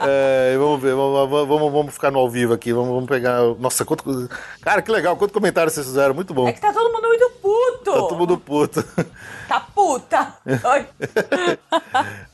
[0.00, 3.40] É, vamos ver, vamos, vamos, vamos ficar no ao vivo aqui, vamos, vamos pegar...
[3.58, 4.28] Nossa, quanto...
[4.62, 6.48] Cara, que legal, quanto comentário vocês fizeram, muito bom.
[6.48, 7.84] É que tá todo mundo muito puto.
[7.84, 8.84] Tá todo mundo puto.
[9.48, 10.34] Tá puta.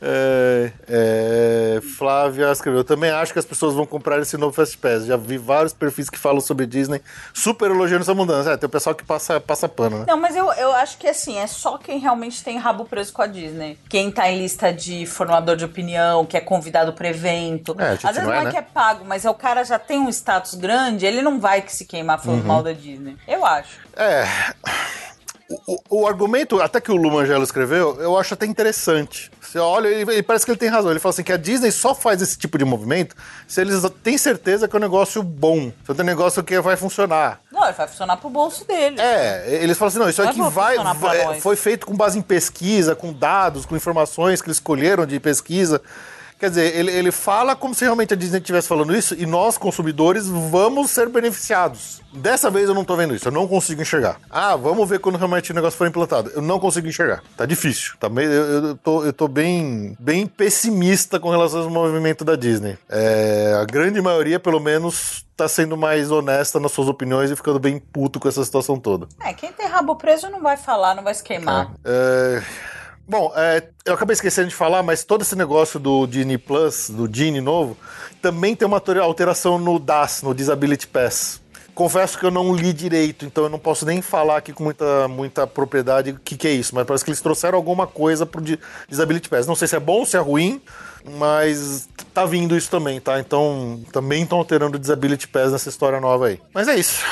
[0.07, 4.77] É, é, Flávia escreveu, eu também acho que as pessoas vão comprar esse novo Fast
[4.77, 5.07] Pass.
[5.07, 7.01] Já vi vários perfis que falam sobre Disney,
[7.33, 8.53] super elogiando essa mudança.
[8.53, 10.05] É, tem o pessoal que passa, passa pano, né?
[10.09, 13.23] Não, mas eu, eu acho que assim, é só quem realmente tem rabo preso com
[13.23, 13.79] a Disney.
[13.89, 17.75] Quem tá em lista de formador de opinião, que é convidado pro evento.
[17.79, 18.51] É, Às vezes não não é, é, né?
[18.51, 21.62] que é pago, mas é o cara já tem um status grande, ele não vai
[21.62, 22.47] que se queimar falando Uhum.
[22.49, 23.17] mal da Disney.
[23.29, 23.79] Eu acho.
[23.97, 24.27] É.
[25.49, 29.31] O, o- o argumento, até que o Lu Mangelo escreveu, eu acho até interessante.
[29.41, 30.91] Você olha, ele, ele parece que ele tem razão.
[30.91, 33.15] Ele fala assim que a Disney só faz esse tipo de movimento
[33.47, 35.71] se eles têm certeza que é um negócio bom.
[35.85, 37.41] Se é um negócio que vai funcionar.
[37.73, 39.01] Vai funcionar pro bolso dele.
[39.01, 41.43] É, eles falam assim, não, isso Não é aqui vai, vai- nós.
[41.43, 45.81] foi feito com base em pesquisa, com dados, com informações que eles escolheram de pesquisa.
[46.45, 49.57] Quer dizer, ele, ele fala como se realmente a Disney estivesse falando isso e nós,
[49.57, 52.03] consumidores, vamos ser beneficiados.
[52.13, 54.19] Dessa vez eu não tô vendo isso, eu não consigo enxergar.
[54.29, 56.31] Ah, vamos ver quando realmente o negócio for implantado.
[56.35, 57.23] Eu não consigo enxergar.
[57.35, 57.95] Tá difícil.
[57.99, 62.37] Tá meio, eu, eu tô, eu tô bem, bem pessimista com relação ao movimento da
[62.37, 62.77] Disney.
[62.91, 67.59] É, a grande maioria, pelo menos, tá sendo mais honesta nas suas opiniões e ficando
[67.59, 69.09] bem puto com essa situação toda.
[69.23, 71.73] É, quem tem rabo preso não vai falar, não vai se queimar.
[71.83, 72.43] É,
[73.07, 77.09] Bom, é, eu acabei esquecendo de falar, mas todo esse negócio do Genie Plus, do
[77.13, 77.77] Genie novo,
[78.23, 81.41] também tem uma alter- alteração no DAS, no Disability Pass.
[81.75, 85.09] Confesso que eu não li direito, então eu não posso nem falar aqui com muita,
[85.09, 88.41] muita propriedade o que, que é isso, mas parece que eles trouxeram alguma coisa pro
[88.41, 89.47] Di- Disability Pass.
[89.47, 90.63] Não sei se é bom ou se é ruim,
[91.19, 93.19] mas tá vindo isso também, tá?
[93.19, 96.41] Então também estão alterando o Disability Pass nessa história nova aí.
[96.55, 97.03] Mas é isso.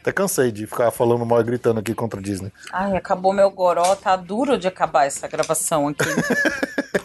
[0.00, 2.50] Até cansei de ficar falando mal e gritando aqui contra a Disney.
[2.72, 6.04] Ai, acabou meu goró, tá duro de acabar essa gravação aqui.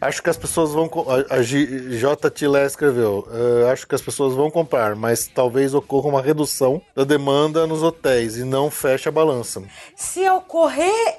[0.00, 0.88] Acho que as pessoas vão.
[1.28, 2.30] A, J.
[2.30, 3.26] Tilé escreveu.
[3.32, 7.82] "Eh, acho que as pessoas vão comprar, mas talvez ocorra uma redução da demanda nos
[7.82, 9.60] hotéis e não feche a balança.
[9.96, 11.18] Se ocorrer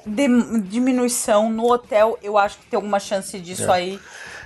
[0.64, 3.74] diminuição no hotel, eu acho que tem alguma chance disso É.
[3.74, 4.00] aí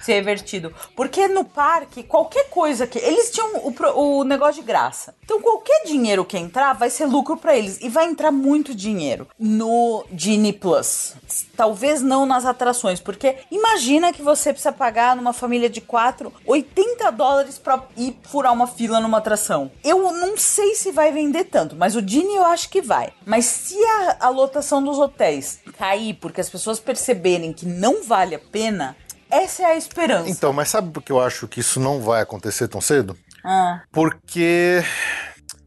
[0.04, 0.72] ser revertido.
[0.94, 2.98] Porque no parque, qualquer coisa que.
[2.98, 5.14] Eles tinham o, o negócio de graça.
[5.24, 7.78] Então, qualquer dinheiro que entrar vai ser lucro pra eles.
[7.80, 11.14] E vai entrar muito dinheiro no Genie Plus.
[11.56, 17.10] Talvez não nas atrações, porque imagina que você precisa pagar numa família de quatro 80
[17.12, 19.70] dólares pra ir furar uma fila numa atração.
[19.82, 23.12] Eu não sei se vai vender tanto, mas o Genie eu acho que vai.
[23.24, 28.34] Mas se a, a lotação dos hotéis cair porque as pessoas perceberem que não vale
[28.34, 28.96] a pena,
[29.42, 30.28] essa é a esperança.
[30.30, 33.16] Então, mas sabe por que eu acho que isso não vai acontecer tão cedo?
[33.44, 34.82] Ah, Porque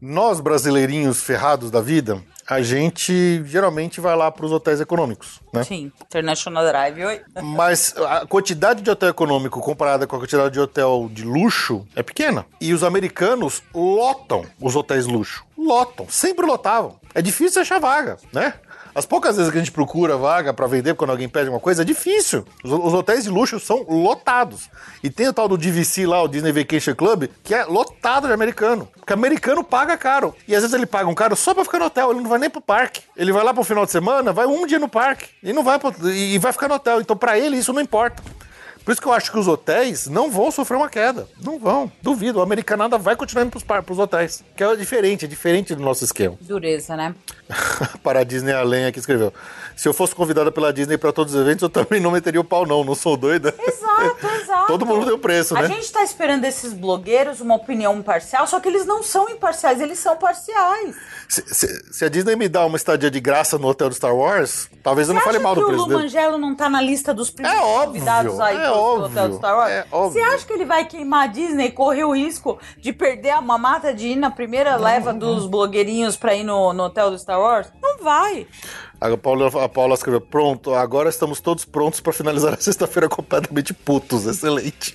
[0.00, 5.62] nós, brasileirinhos ferrados da vida, a gente geralmente vai lá para os hotéis econômicos, né?
[5.64, 5.92] sim.
[6.06, 7.20] International Drive, oi.
[7.42, 12.02] Mas a quantidade de hotel econômico comparada com a quantidade de hotel de luxo é
[12.02, 12.46] pequena.
[12.60, 15.44] E os americanos lotam os hotéis luxo.
[15.56, 16.98] Lotam, sempre lotavam.
[17.14, 18.54] É difícil achar vaga, né?
[18.94, 21.82] As poucas vezes que a gente procura vaga pra vender quando alguém pede uma coisa,
[21.82, 22.44] é difícil.
[22.64, 24.68] Os, os hotéis de luxo são lotados.
[25.02, 28.32] E tem o tal do DVC lá, o Disney Vacation Club, que é lotado de
[28.32, 28.88] americano.
[28.96, 30.34] Porque americano paga caro.
[30.46, 32.38] E às vezes ele paga um caro só pra ficar no hotel, ele não vai
[32.38, 33.02] nem pro parque.
[33.16, 35.28] Ele vai lá pro final de semana, vai um dia no parque.
[35.42, 37.00] E não vai pro, e vai ficar no hotel.
[37.00, 38.22] Então pra ele isso não importa.
[38.84, 41.26] Por isso que eu acho que os hotéis não vão sofrer uma queda.
[41.42, 41.90] Não vão.
[42.02, 42.40] Duvido.
[42.40, 44.42] A americanada vai continuar indo pros, par- pros hotéis.
[44.56, 46.36] Que é diferente, é diferente do nosso esquema.
[46.40, 47.14] Dureza, né?
[48.02, 49.32] para a Disney Além aqui escreveu.
[49.76, 52.44] Se eu fosse convidada pela Disney para todos os eventos, eu também não meteria o
[52.44, 52.82] pau, não.
[52.84, 53.54] Não sou doida.
[53.58, 54.66] Exato, exato.
[54.66, 55.68] Todo mundo tem o preço, A né?
[55.68, 59.98] gente tá esperando esses blogueiros uma opinião imparcial, só que eles não são imparciais, eles
[59.98, 60.96] são parciais.
[61.28, 64.14] Se, se- se a Disney me dá uma estadia de graça no hotel do Star
[64.14, 66.02] Wars, talvez eu não Você fale mal que do o preço Lu dele.
[66.02, 69.70] Mangelo não tá na lista dos primeiros É óbvio, convidados aí é óbvio, Star Wars?
[69.72, 70.12] é óbvio.
[70.12, 73.40] Você acha que ele vai queimar a Disney e correr o risco de perder a
[73.40, 77.40] mamata de ir na primeira leva dos blogueirinhos pra ir no, no Hotel do Star
[77.40, 77.72] Wars?
[77.80, 78.46] Não vai.
[79.00, 83.72] A Paula, a Paula escreveu: Pronto, agora estamos todos prontos para finalizar a sexta-feira completamente
[83.72, 84.26] putos.
[84.26, 84.92] Excelente.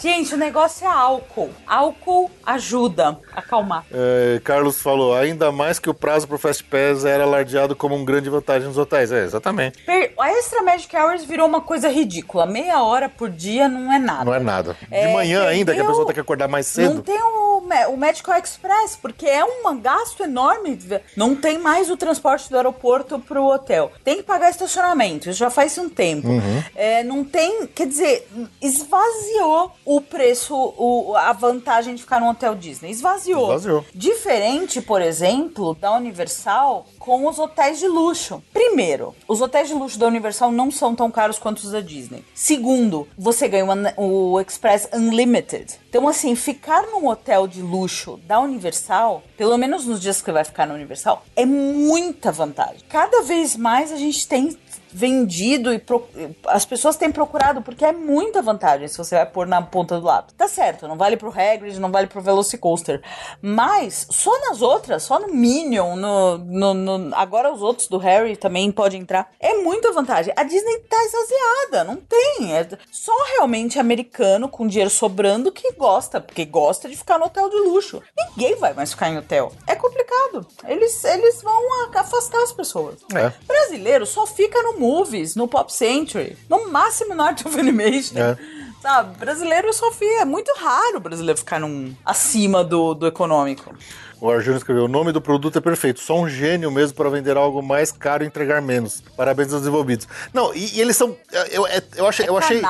[0.00, 1.50] Gente, o negócio é álcool.
[1.66, 3.84] Álcool ajuda a acalmar.
[3.92, 8.04] É, Carlos falou: ainda mais que o prazo pro Fast Pass era alardeado como uma
[8.06, 9.12] grande vantagem nos hotéis.
[9.12, 9.78] É, exatamente.
[10.18, 12.46] A Extra Magic Hours virou uma coisa ridícula.
[12.46, 14.24] Meia hora por dia não é nada.
[14.24, 14.76] Não é nada.
[14.88, 16.94] De É, manhã ainda, que a pessoa tem que acordar mais cedo.
[16.94, 20.78] Não tem o, o Medical Express, porque é um gasto enorme.
[21.16, 23.90] Não tem mais o transporte do aeroporto pro hotel.
[24.04, 26.28] Tem que pagar estacionamento, isso já faz um tempo.
[26.28, 26.62] Uhum.
[26.74, 28.28] É, não tem, quer dizer,
[28.60, 32.90] esvaziou o preço, o, a vantagem de ficar no hotel Disney.
[32.90, 33.44] Esvaziou.
[33.44, 33.84] Esvaziou.
[33.94, 38.42] Diferente, por exemplo, da Universal com os hotéis de luxo.
[38.52, 42.24] Primeiro, os hotéis de luxo da Universal não são tão caros quanto os da Disney.
[42.34, 45.80] Segundo, você ganha uma- o Express Unlimited.
[45.92, 50.42] Então, assim, ficar num hotel de luxo da Universal, pelo menos nos dias que vai
[50.42, 52.80] ficar na Universal, é muita vantagem.
[52.88, 54.56] Cada vez mais a gente tem
[54.92, 56.06] vendido e pro-
[56.46, 60.06] as pessoas têm procurado porque é muita vantagem se você vai pôr na ponta do
[60.06, 60.34] lápis.
[60.36, 63.02] Tá certo, não vale pro Hagrid, não vale pro Velocicoaster,
[63.40, 68.36] mas só nas outras, só no Minion, no, no, no- agora os outros do Harry
[68.36, 69.30] também podem entrar.
[69.40, 70.32] É muita vantagem.
[70.36, 72.54] A Disney tá exasiada, não tem.
[72.56, 77.48] É só realmente americano com dinheiro sobrando que gosta, porque gosta de ficar no hotel
[77.48, 78.02] de luxo.
[78.16, 79.52] Ninguém vai mais ficar em hotel.
[79.66, 80.46] É complicado.
[80.66, 81.62] Eles, eles vão
[81.94, 82.96] afastar as pessoas.
[83.14, 83.32] É.
[83.46, 88.18] Brasileiro só fica no Movies, no Pop Century, no máximo no Art of Animation.
[88.18, 88.36] É.
[88.82, 90.22] Sabe, brasileiro só fica.
[90.22, 93.72] É muito raro o brasileiro ficar num acima do, do econômico.
[94.20, 97.36] O Arjuna escreveu: o nome do produto é perfeito, só um gênio mesmo para vender
[97.36, 99.00] algo mais caro e entregar menos.
[99.16, 100.08] Parabéns aos desenvolvidos.
[100.34, 101.16] Não, e, e eles são.
[101.32, 102.28] Eu, eu, eu achei.
[102.28, 102.62] eu achei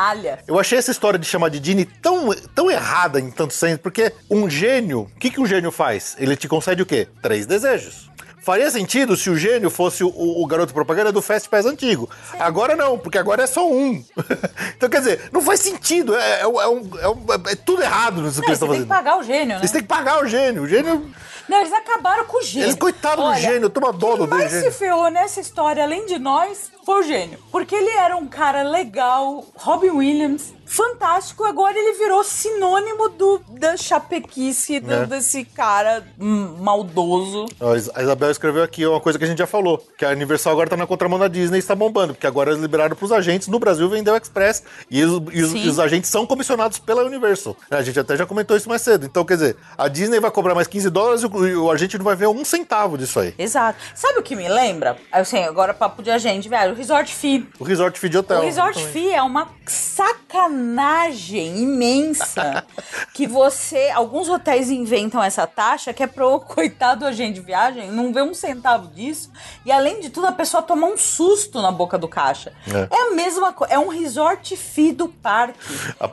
[0.47, 4.13] eu achei essa história de chamar de Dini tão, tão errada em tanto senso, porque
[4.31, 6.15] um gênio, o que, que um gênio faz?
[6.19, 7.09] Ele te concede o quê?
[7.23, 8.12] Três desejos.
[8.43, 12.11] Faria sentido se o gênio fosse o, o garoto propaganda do Fast Pass antigo.
[12.41, 14.05] Agora não, porque agora é só um.
[14.77, 16.17] então, quer dizer, não faz sentido.
[16.17, 18.69] É, é, é um- é um- é tudo errado nisso que Não, eles você estão
[18.69, 18.89] tem que fazendo.
[18.89, 19.59] pagar o gênio, né?
[19.61, 20.63] Eles têm que pagar o gênio.
[20.63, 21.11] O gênio.
[21.49, 22.67] Não, eles acabaram com o gênio.
[22.67, 24.49] Eles, coitado do Olha, gênio, toma dó do gênio.
[24.63, 27.39] se ferrou nessa história, além de nós, foi o gênio.
[27.51, 31.45] Porque ele era um cara legal, Robin Williams, fantástico.
[31.45, 35.07] Agora ele virou sinônimo do, da chapequice do- É.
[35.07, 37.47] desse cara hum, maldoso.
[37.95, 40.71] A Isabel escreveu aqui uma coisa que a gente já falou, que a Universal agora
[40.71, 43.59] tá na contramão da Disney e está bombando, porque agora eles liberaram pros agentes, no
[43.59, 47.57] Brasil vendeu Express, e os, e os- os agentes são comissionados pela Universal.
[47.71, 49.05] A gente até já comentou isso mais cedo.
[49.07, 51.99] Então, quer dizer, a Disney vai cobrar mais 15 dólares e o, e o agente
[51.99, 53.35] não vai ver um centavo disso aí.
[53.39, 53.79] Exato.
[53.95, 54.97] Sabe o que me lembra?
[55.13, 56.72] Assim, agora papo de agente, velho.
[56.73, 57.49] O Resort Fee.
[57.59, 58.41] O Resort Fee de Hotel.
[58.41, 58.83] O Resort.
[58.87, 62.65] Fee é uma sacanagem imensa
[63.13, 63.91] que você.
[63.91, 68.23] Alguns hotéis inventam essa taxa que é pro coitado do agente de viagem não ver
[68.23, 69.31] um centavo disso.
[69.65, 72.53] E além de tudo, a pessoa toma um susto na boca do caixa.
[72.67, 72.89] É.
[72.95, 73.75] É, a mesma coisa.
[73.75, 75.59] É um resort fee do parque.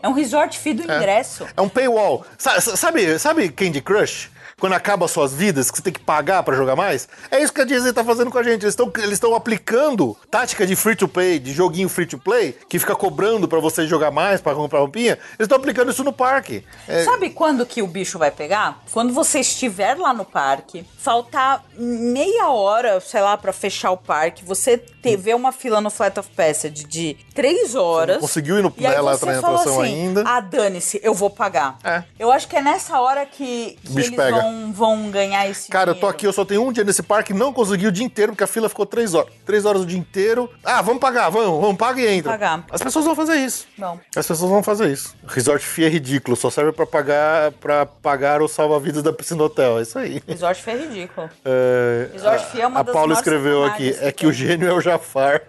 [0.02, 1.48] É um resort fee do ingresso.
[1.56, 2.26] É um paywall.
[2.38, 4.30] Sa- sa- Sabe, sabe Candy Crush?
[4.60, 7.08] Quando acaba as suas vidas, que você tem que pagar pra jogar mais?
[7.32, 8.64] É isso que a Disney tá fazendo com a gente.
[8.64, 12.78] Eles estão eles aplicando tática de free to play, de joguinho free to play, que
[12.80, 15.14] fica cobrando pra você jogar mais, pra comprar roupinha.
[15.14, 16.64] Eles estão aplicando isso no parque.
[16.88, 18.80] É, Sabe quando que o bicho vai pegar?
[18.92, 24.44] Quando você estiver lá no parque, faltar meia hora, sei lá, pra fechar o parque,
[24.44, 28.18] você te, vê uma fila no Flight of Passage de três horas.
[28.20, 30.24] conseguiu ir no- e aí lá você na atração assim, ainda.
[30.26, 31.78] Ah, dane-se, eu vou pagar.
[31.84, 32.04] É.
[32.20, 34.42] Eu acho que é nessa hora que, que eles pega.
[34.42, 36.16] vão, vão ganhar esse Cara, eu tô dinheiro.
[36.16, 38.48] aqui, eu só tenho um dia nesse parque, não consegui o dia inteiro, porque a
[38.48, 39.32] fila ficou três horas.
[39.46, 40.50] Três horas o dia inteiro.
[40.64, 42.32] Ah, vamos pagar, vamos, vamos, paga e entra.
[42.32, 42.66] Pagar.
[42.72, 43.68] As pessoas vão fazer isso.
[43.78, 44.00] Não.
[44.16, 45.16] As pessoas vão fazer isso.
[45.28, 49.44] Resort fee é ridículo, só serve pra pagar para pagar o salva-vidas da piscina do
[49.46, 49.80] hotel.
[49.80, 50.22] É isso aí.
[50.28, 51.30] Resort Fee é ridículo.
[51.46, 54.68] É, Resort fee é uma a das Paula maiores escreveu aqui, é que o gênio
[54.70, 55.42] é o Jafar.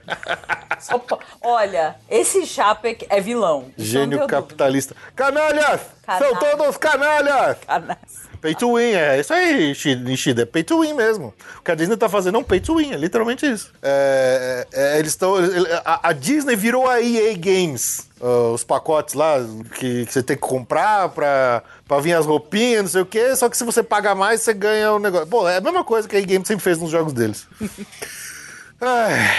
[1.06, 3.66] Po- Olha, esse Chapek é vilão.
[3.76, 4.94] Isso eu não Gênio capitalista.
[5.14, 5.80] Canalhas!
[6.06, 6.26] Canalha.
[6.26, 7.56] São todos canalhas!
[7.68, 7.98] dúvida.
[8.40, 11.34] Pay to win, é isso aí, Shi- Nishida, é pay to win mesmo.
[11.58, 13.70] O que a Disney tá fazendo é um pay to win, é literalmente isso.
[13.82, 15.34] É, é, eles estão.
[15.84, 18.06] A, a Disney virou a EA Games.
[18.20, 19.36] ah, os pacotes lá
[19.74, 23.36] que, que você tem que comprar pra, pra vir as roupinhas, não sei o quê.
[23.36, 25.26] Só que se você pagar mais, você ganha o negócio.
[25.26, 27.46] Bom, é a mesma coisa que a EA Games sempre fez nos jogos deles.
[28.80, 29.30] Ai,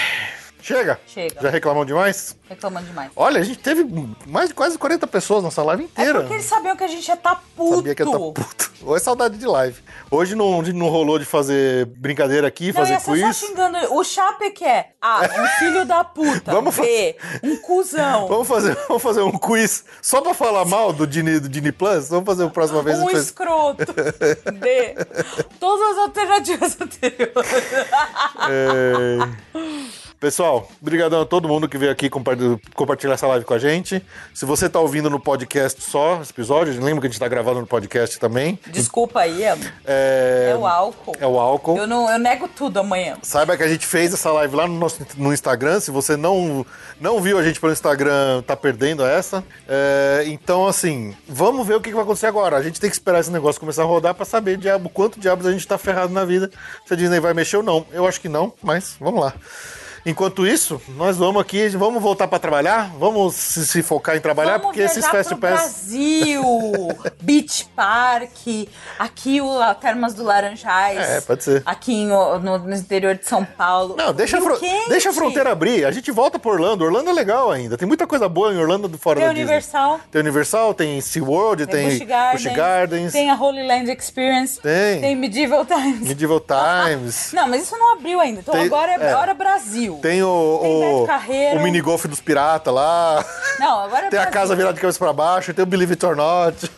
[0.61, 0.99] chega?
[1.07, 1.41] Chega.
[1.41, 2.35] Já reclamam demais?
[2.47, 3.11] Reclamando demais.
[3.15, 3.85] Olha, a gente teve
[4.25, 6.19] mais de quase 40 pessoas nessa live É inteira.
[6.19, 7.77] porque eles sabiam que a gente ia tá puto.
[7.77, 8.71] Sabia que ia tá puto.
[8.83, 9.79] Ou é saudade de live.
[10.09, 13.37] Hoje não, não rolou de fazer brincadeira aqui, Não, fazer ia ser só quiz.
[13.37, 13.77] xingando.
[13.93, 16.51] O Chapek é A, um filho da puta.
[16.51, 18.27] Vamos B, um cuzão.
[18.27, 22.09] Vamos fazer, vamos fazer um quiz só pra falar mal do Dini, do Dini Plus?
[22.09, 22.97] Vamos fazer a próxima vez.
[22.97, 23.85] Um gente faz- escroto.
[24.59, 24.95] D.
[25.59, 27.51] Todas as alternativas anteriores.
[28.49, 29.17] É...
[30.21, 32.37] Pessoal, brigadão a todo mundo que veio aqui compa-
[32.75, 34.05] compartilhar essa live com a gente.
[34.35, 37.59] Se você tá ouvindo no podcast só esse episódio, lembra que a gente tá gravando
[37.59, 38.59] no podcast também.
[38.67, 41.15] Desculpa aí, é, É, é o álcool.
[41.19, 41.75] é o álcool.
[41.75, 43.17] Eu, não, eu nego tudo amanhã.
[43.23, 45.79] Saiba que a gente fez essa live lá no nosso no Instagram.
[45.79, 46.63] Se você não,
[46.99, 49.43] não viu a gente pelo Instagram, tá perdendo essa.
[49.67, 52.57] É, então, assim, vamos ver o que, vai acontecer agora.
[52.57, 55.47] A gente tem que esperar esse negócio começar a rodar pra saber diabo, quanto diabos
[55.47, 56.51] a gente tá ferrado na vida.
[56.85, 57.87] Se a Disney vai mexer ou não.
[57.91, 59.33] Eu acho que não, mas vamos lá.
[60.05, 64.53] Enquanto isso, nós vamos aqui, vamos voltar pra trabalhar, vamos se, se focar em trabalhar,
[64.53, 65.39] Vamos porque esses Fast Pass.
[65.39, 66.43] Brasil.
[67.21, 68.31] Beach Park,
[68.97, 70.97] aqui o a Termas do Laranjais.
[70.99, 71.61] É, pode ser.
[71.65, 73.95] Aqui no, no interior de São Paulo.
[73.97, 74.41] Não, deixa a,
[74.89, 75.85] deixa a fronteira abrir.
[75.85, 76.83] A gente volta pra Orlando.
[76.83, 77.77] Orlando é legal ainda.
[77.77, 79.43] Tem muita coisa boa em Orlando do fora Tem da Disney.
[79.45, 79.99] Universal.
[80.11, 84.59] Tem Universal, tem SeaWorld, tem, Busch Gardens, Busch Gardens, Tem a Holy Land Experience.
[84.59, 85.01] Tem.
[85.01, 86.07] Tem Medieval Times.
[86.07, 86.39] Medieval
[86.87, 87.31] Times.
[87.33, 88.39] Não, mas isso não abriu ainda.
[88.39, 89.15] Então Tem- agora é, é.
[89.15, 89.33] hora
[89.95, 90.01] Brasil.
[90.01, 93.23] Tem o, Tem Beto o, o minigolf dos piratas lá.
[93.59, 94.31] Não, agora é Tem a Brasil.
[94.41, 96.69] casa virada de cabeça pra baixo, tem o Believe It or Not.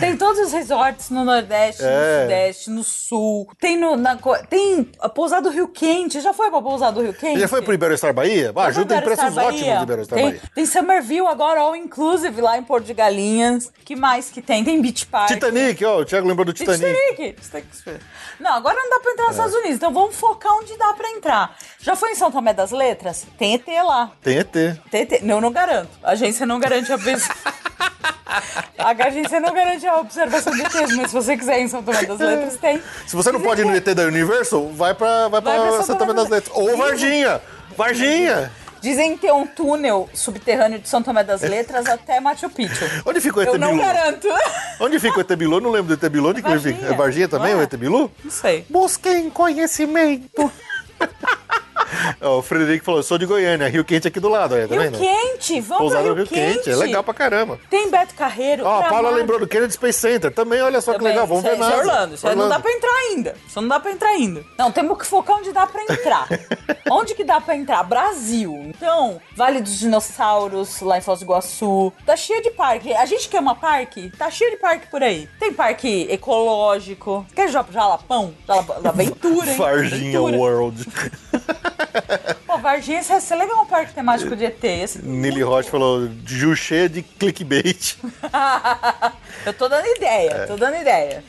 [0.00, 1.86] Tem todos os resorts no Nordeste, É.
[1.86, 3.48] no Sudeste, no Sul.
[3.60, 4.16] Tem no, na,
[4.48, 6.20] tem a pousada do Rio Quente.
[6.20, 7.38] Já foi pra pousada do Rio Quente?
[7.40, 8.52] Já foi pro Iberostar Bahia?
[8.56, 9.76] Ah, ajuda tem preços Star ótimos Bahia?
[9.76, 10.42] do Iberostar tem, Bahia.
[10.54, 13.70] Tem Summerville agora, all inclusive, lá em Porto de Galinhas.
[13.84, 14.64] que mais que tem?
[14.64, 15.28] Tem Beach Park.
[15.28, 16.84] Titanic, ó, o Thiago lembrou do Titanic.
[17.10, 17.40] Titanic.
[17.40, 18.00] Titanic.
[18.40, 21.10] Não, agora não dá pra entrar nos Estados Unidos, então vamos focar onde dá pra
[21.10, 21.56] entrar.
[21.80, 23.26] Já foi em São Tomé das Letras?
[23.38, 24.12] Tem ET lá.
[24.22, 24.52] Tem ET.
[24.90, 25.22] Tem ET.
[25.22, 25.90] Não, eu não garanto.
[26.02, 27.34] A agência não garante a pessoa.
[28.78, 32.04] A agência não garante a observação de ETs, mas se você quiser em São Tomé
[32.04, 32.82] das Letras, tem.
[33.06, 36.04] Se você não pode ir no ET da Universal, vai pra, vai Vai pra Santa
[36.04, 36.56] Maria das Letras.
[36.56, 37.40] Ou Varginha.
[37.76, 38.50] Varginha.
[38.80, 42.84] Dizem ter um túnel subterrâneo de São Tomé das Letras até Machu Picchu.
[43.04, 44.28] Onde fica o ET Eu não garanto.
[44.78, 45.56] Onde fica o ET Bilu?
[45.56, 46.28] Eu não lembro do ET Bilu.
[46.28, 46.76] Onde que ele Varginha.
[46.76, 46.92] fica?
[46.92, 47.56] É Varginha também, é?
[47.56, 48.10] o ET Bilu?
[48.22, 48.64] Não sei.
[48.68, 50.50] Busquem conhecimento.
[52.20, 54.82] O Frederico falou, eu sou de Goiânia, Rio Quente aqui do lado, é, tá Rio
[54.82, 54.98] vendo?
[54.98, 56.70] Quente, vamos Pousada Rio, Rio Quente.
[56.70, 57.58] é legal pra caramba.
[57.70, 58.64] Tem Beto Carreiro.
[58.64, 61.44] Ó, a Paula lembrou do Kennedy Space Center, também, olha só que Também, legal, vamos
[61.44, 61.88] isso ver é- isso é nada.
[61.90, 63.34] Orlando, isso aí não dá pra entrar ainda.
[63.46, 64.44] Isso não dá pra entrar ainda.
[64.58, 66.28] Não, temos que focar onde dá pra entrar.
[66.90, 67.82] onde que dá pra entrar?
[67.84, 68.54] Brasil.
[68.66, 71.92] Então, Vale dos Dinossauros, lá em Foz do Iguaçu.
[72.04, 72.92] Tá cheio de parque.
[72.92, 74.10] A gente quer uma parque?
[74.18, 75.28] Tá cheio de parque por aí.
[75.38, 77.24] Tem parque ecológico.
[77.34, 78.34] Quer Ja- Jalapão?
[78.46, 79.56] Jalapão da aventura, hein?
[79.56, 80.20] Varginha.
[80.20, 80.86] World.
[82.46, 84.62] Pô, Varginha, ia ser legal um parque temático de ET.
[84.62, 85.04] Esse...
[85.04, 87.96] Nili Rocha falou, Ju cheia de clickbait.
[89.46, 91.24] Eu tô dando ideia, tô dando ideia.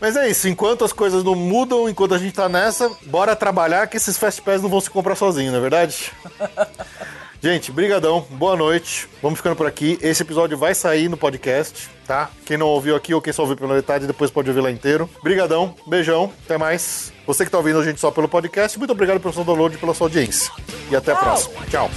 [0.00, 3.86] Mas é isso, enquanto as coisas não mudam, enquanto a gente tá nessa, bora trabalhar
[3.86, 6.12] que esses Fast Pass não vão se comprar sozinhos, não é verdade?
[7.44, 9.98] gente, brigadão, boa noite, vamos ficando por aqui.
[10.00, 12.30] Esse episódio vai sair no podcast, tá?
[12.46, 15.10] Quem não ouviu aqui ou quem só ouviu pela metade, depois pode ouvir lá inteiro.
[15.22, 17.12] Brigadão, beijão, até mais.
[17.26, 19.78] Você que tá ouvindo a gente só pelo podcast, muito obrigado pelo seu download e
[19.78, 20.50] pela sua audiência.
[20.90, 21.66] E até a próxima.
[21.66, 21.90] Tchau.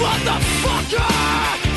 [0.00, 1.69] Motherfucker!